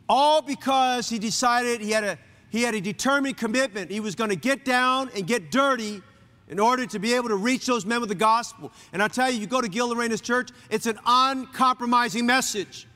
[0.08, 2.18] All because he decided he had a,
[2.50, 3.90] he had a determined commitment.
[3.90, 6.02] He was going to get down and get dirty
[6.48, 8.70] in order to be able to reach those men with the gospel.
[8.92, 12.86] And I tell you, you go to Gil Lorena's church, it's an uncompromising message.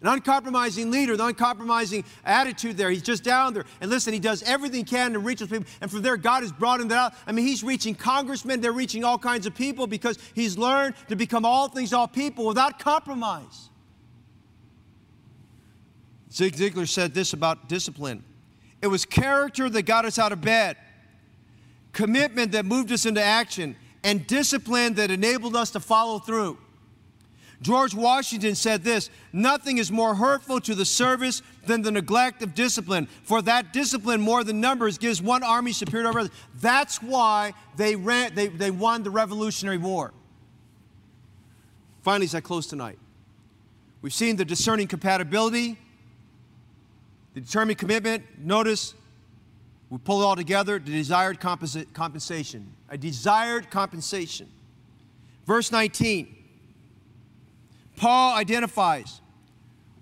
[0.00, 2.90] An uncompromising leader, the uncompromising attitude there.
[2.90, 3.66] He's just down there.
[3.82, 5.66] And listen, he does everything he can to reach those people.
[5.82, 7.12] And from there, God has brought him out.
[7.26, 11.16] I mean, he's reaching congressmen, they're reaching all kinds of people because he's learned to
[11.16, 13.69] become all things, all people without compromise.
[16.32, 18.24] Zig Ziglar said this about discipline
[18.82, 20.76] it was character that got us out of bed,
[21.92, 26.56] commitment that moved us into action, and discipline that enabled us to follow through.
[27.60, 32.54] George Washington said this Nothing is more hurtful to the service than the neglect of
[32.54, 36.32] discipline, for that discipline, more than numbers, gives one army superior over others.
[36.60, 40.14] That's why they, ran, they, they won the Revolutionary War.
[42.02, 42.98] Finally, as I close tonight,
[44.00, 45.76] we've seen the discerning compatibility
[47.34, 48.94] the determined commitment, notice,
[49.88, 52.72] we pull it all together, the desired compensation.
[52.88, 54.48] A desired compensation.
[55.46, 56.36] Verse 19,
[57.96, 59.20] Paul identifies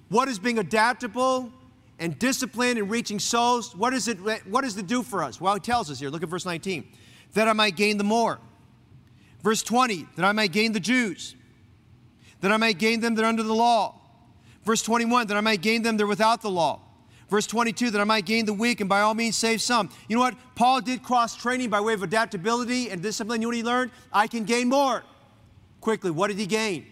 [0.08, 1.50] what is being adaptable
[1.98, 3.74] and disciplined in reaching souls.
[3.74, 5.40] What, is it, what does it do for us?
[5.40, 6.10] Well, he tells us here.
[6.10, 6.86] Look at verse 19.
[7.34, 8.38] That I might gain the more.
[9.42, 11.34] Verse 20, that I might gain the Jews.
[12.40, 13.94] That I might gain them that are under the law.
[14.64, 16.80] Verse 21, that I might gain them that are without the law.
[17.28, 19.90] Verse 22, that I might gain the weak and by all means save some.
[20.08, 20.34] You know what?
[20.54, 23.42] Paul did cross training by way of adaptability and discipline.
[23.42, 23.90] You know what he learned?
[24.12, 25.04] I can gain more.
[25.80, 26.86] Quickly, what did he gain?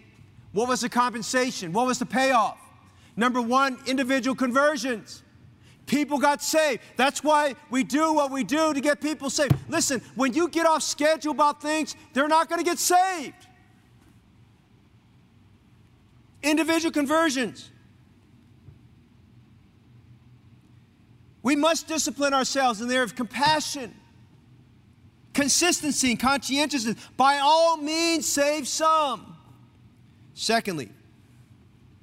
[0.51, 1.73] What was the compensation?
[1.73, 2.57] What was the payoff?
[3.15, 5.23] Number one, individual conversions.
[5.87, 6.81] People got saved.
[6.97, 9.55] That's why we do what we do to get people saved.
[9.69, 13.33] Listen, when you get off schedule about things, they're not going to get saved.
[16.43, 17.71] Individual conversions.
[21.47, 23.95] We must discipline ourselves in the area of compassion,
[25.33, 26.97] consistency, and conscientiousness.
[27.15, 29.33] By all means, save some.
[30.33, 30.89] Secondly,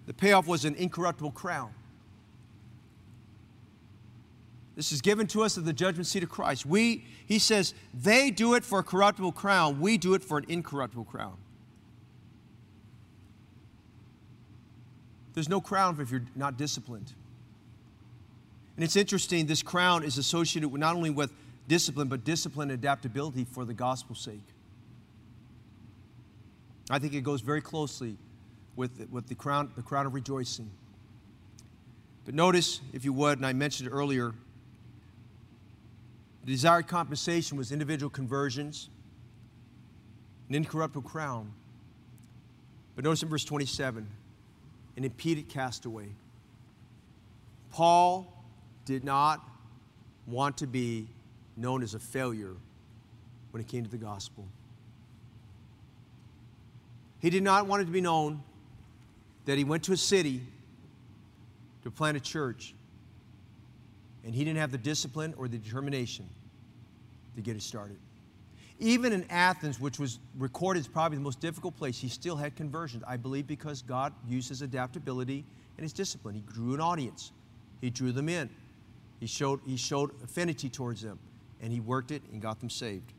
[0.07, 1.74] the payoff was an incorruptible crown.
[4.76, 6.64] This is given to us at the judgment seat of Christ.
[6.64, 10.47] We, he says, they do it for a corruptible crown, we do it for an
[10.49, 11.36] incorruptible crown.
[15.34, 17.12] There's no crown if you're not disciplined.
[18.77, 21.33] And it's interesting, this crown is associated with not only with
[21.68, 24.43] discipline, but discipline and adaptability for the gospel's sake.
[26.91, 28.16] I think it goes very closely
[28.77, 30.70] with, with the, crown, the crown of rejoicing.
[32.25, 34.35] But notice, if you would, and I mentioned earlier,
[36.45, 38.89] the desired compensation was individual conversions,
[40.49, 41.53] an incorruptible crown.
[42.97, 44.07] But notice in verse 27,
[44.97, 46.09] an impeded castaway.
[47.70, 48.34] Paul
[48.85, 49.41] did not
[50.26, 51.09] want to be
[51.57, 52.55] known as a failure
[53.51, 54.47] when it came to the gospel.
[57.20, 58.43] He did not want it to be known
[59.47, 60.43] that he went to a city
[61.82, 62.74] to plant a church
[64.24, 66.28] and he didn't have the discipline or the determination
[67.37, 67.97] to get it started.
[68.80, 72.57] Even in Athens, which was recorded as probably the most difficult place, he still had
[72.57, 73.05] conversions.
[73.07, 75.45] I believe because God used his adaptability
[75.76, 76.35] and his discipline.
[76.35, 77.32] He drew an audience,
[77.80, 78.51] he drew them in.
[79.25, 81.18] He showed, he showed affinity towards them,
[81.62, 83.11] and he worked it and got them saved.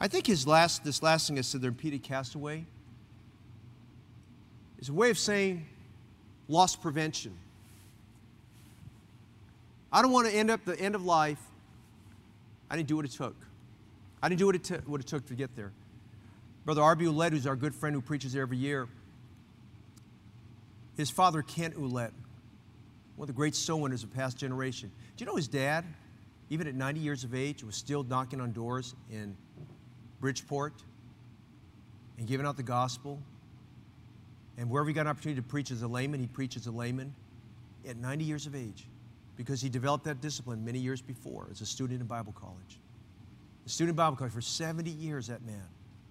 [0.00, 2.64] I think his last, this last thing I said there, repeated castaway,
[4.78, 5.66] is a way of saying
[6.48, 7.36] loss prevention.
[9.92, 11.42] I don't want to end up the end of life.
[12.70, 13.36] I didn't do what it took.
[14.22, 15.72] I didn't do what it, what it took to get there.
[16.64, 17.04] Brother R.B.
[17.04, 18.88] Ouellette, who's our good friend who preaches every year,
[20.98, 22.12] his father, Kent Ouellette,
[23.14, 24.90] one of the great soul winners of past generation.
[25.16, 25.84] Do you know his dad,
[26.50, 29.36] even at 90 years of age, was still knocking on doors in
[30.20, 30.74] Bridgeport
[32.18, 33.22] and giving out the gospel?
[34.56, 36.72] And wherever he got an opportunity to preach as a layman, he preached as a
[36.72, 37.14] layman
[37.88, 38.88] at 90 years of age
[39.36, 42.80] because he developed that discipline many years before as a student in Bible college.
[43.66, 45.62] A student in Bible college for 70 years, that man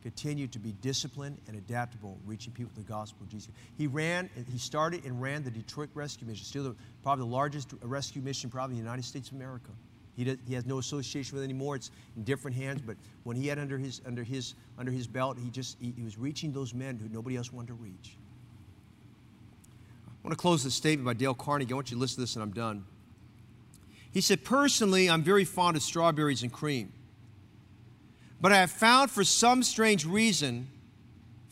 [0.03, 3.49] continued to be disciplined and adaptable, reaching people with the gospel of Jesus.
[3.77, 7.73] He ran, he started and ran the Detroit Rescue Mission, still the, probably the largest
[7.81, 9.71] rescue mission probably in the United States of America.
[10.15, 11.75] He, does, he has no association with it anymore.
[11.75, 12.81] It's in different hands.
[12.81, 16.03] But when he had under his under his under his belt, he just he, he
[16.03, 18.17] was reaching those men who nobody else wanted to reach.
[20.07, 21.71] I want to close this statement by Dale Carnegie.
[21.71, 22.83] I want you to listen to this, and I'm done.
[24.11, 26.91] He said, Personally, I'm very fond of strawberries and cream.
[28.39, 30.67] But I have found for some strange reason,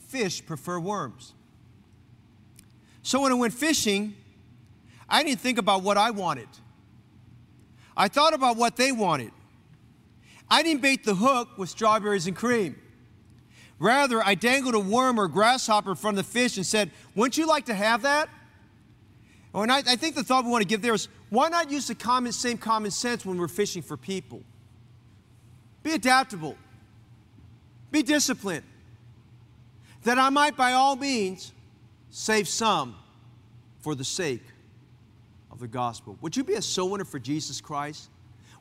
[0.08, 1.34] fish prefer worms.
[3.02, 4.16] So when I went fishing,
[5.10, 6.48] I didn't think about what I wanted.
[7.98, 9.32] I thought about what they wanted.
[10.50, 12.76] I didn't bait the hook with strawberries and cream.
[13.80, 17.66] Rather, I dangled a worm or grasshopper from the fish and said, Wouldn't you like
[17.66, 18.30] to have that?
[19.54, 21.88] And I, I think the thought we want to give there is why not use
[21.88, 24.42] the common, same common sense when we're fishing for people?
[25.84, 26.56] Be adaptable.
[27.96, 28.66] Be disciplined,
[30.04, 31.54] that I might by all means
[32.10, 32.94] save some
[33.80, 34.44] for the sake
[35.50, 36.18] of the gospel.
[36.20, 38.10] Would you be a soul winner for Jesus Christ?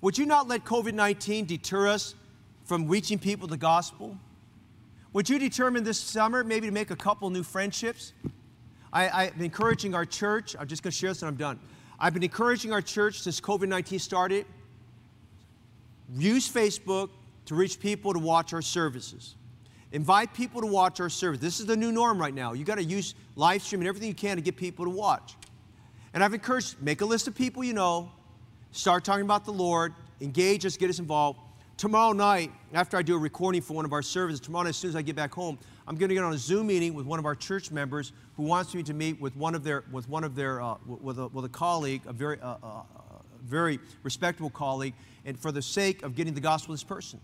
[0.03, 2.15] Would you not let COVID 19 deter us
[2.63, 4.17] from reaching people the gospel?
[5.15, 8.13] Would you determine this summer maybe to make a couple new friendships?
[8.93, 11.59] I, am encouraging our church, I'm just going to share this and I'm done.
[11.99, 14.47] I've been encouraging our church since COVID 19 started.
[16.17, 17.09] Use Facebook,
[17.47, 19.35] to reach people to watch our services.
[19.93, 21.41] Invite people to watch our service.
[21.41, 22.53] This is the new norm right now.
[22.53, 25.37] You got to use live stream and everything you can to get people to watch.
[26.13, 28.11] And I've encouraged make a list of people you know,
[28.73, 31.39] start talking about the Lord, engage us, get us involved.
[31.77, 34.77] Tomorrow night, after I do a recording for one of our services, tomorrow night, as
[34.77, 37.05] soon as I get back home, I'm going to get on a Zoom meeting with
[37.05, 40.09] one of our church members who wants me to meet with one of their, with
[40.09, 42.83] one of their, uh, with, a, with a colleague, a very, uh, uh,
[43.45, 47.21] very respectable colleague, and for the sake of getting the gospel to this person.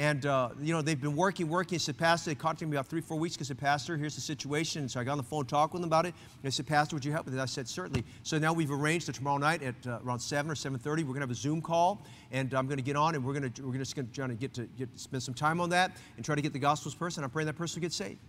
[0.00, 1.76] And, uh, you know, they've been working, working.
[1.76, 3.42] I said, Pastor, they contacted me about three, four weeks ago.
[3.42, 4.88] I said, Pastor, here's the situation.
[4.88, 6.14] So I got on the phone, talked with them about it.
[6.42, 7.38] And I said, Pastor, would you help with it?
[7.38, 8.02] I said, certainly.
[8.22, 11.16] So now we've arranged that tomorrow night at uh, around 7 or 7.30, we're going
[11.16, 12.02] to have a Zoom call.
[12.32, 14.26] And I'm going to get on and we're going to, we're just going to try
[14.26, 16.94] to get to get, spend some time on that and try to get the gospel's
[16.94, 17.22] person.
[17.22, 18.20] I'm praying that person will get saved.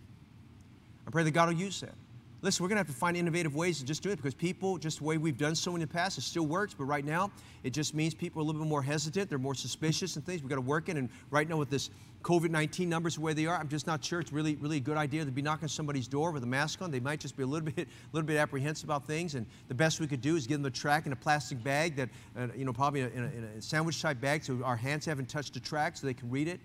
[1.08, 1.96] I pray that God will use that.
[2.44, 4.80] Listen, we're going to have to find innovative ways to just do it because people,
[4.80, 6.74] just the way we've done so in the past, it still works.
[6.74, 7.30] But right now,
[7.64, 9.30] it just means people are a little bit more hesitant.
[9.30, 10.42] They're more suspicious and things.
[10.42, 10.98] We've got to work it.
[10.98, 11.92] And right now, with this
[12.24, 14.98] COVID 19 numbers where they are, I'm just not sure it's really, really a good
[14.98, 16.90] idea to be knocking somebody's door with a mask on.
[16.90, 19.36] They might just be a little bit, a little bit apprehensive about things.
[19.36, 21.96] And the best we could do is give them a tract in a plastic bag
[21.98, 25.06] that, uh, you know, probably in a, in a sandwich type bag so our hands
[25.06, 26.60] haven't touched the tract so they can read it.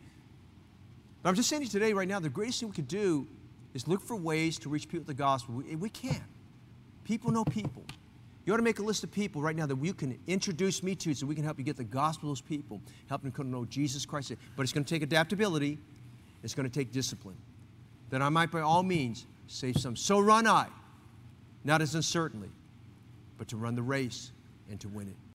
[1.22, 3.26] But I'm just saying to you today, right now, the greatest thing we could do
[3.76, 5.54] is look for ways to reach people with the gospel.
[5.54, 6.24] We, we can.
[7.04, 7.84] People know people.
[8.44, 10.94] You ought to make a list of people right now that you can introduce me
[10.96, 13.46] to so we can help you get the gospel to those people, help them come
[13.46, 14.32] to know Jesus Christ.
[14.56, 15.78] But it's going to take adaptability,
[16.42, 17.36] it's going to take discipline.
[18.10, 19.94] That I might by all means save some.
[19.94, 20.68] So run I,
[21.64, 22.50] not as uncertainly,
[23.36, 24.32] but to run the race
[24.70, 25.25] and to win it.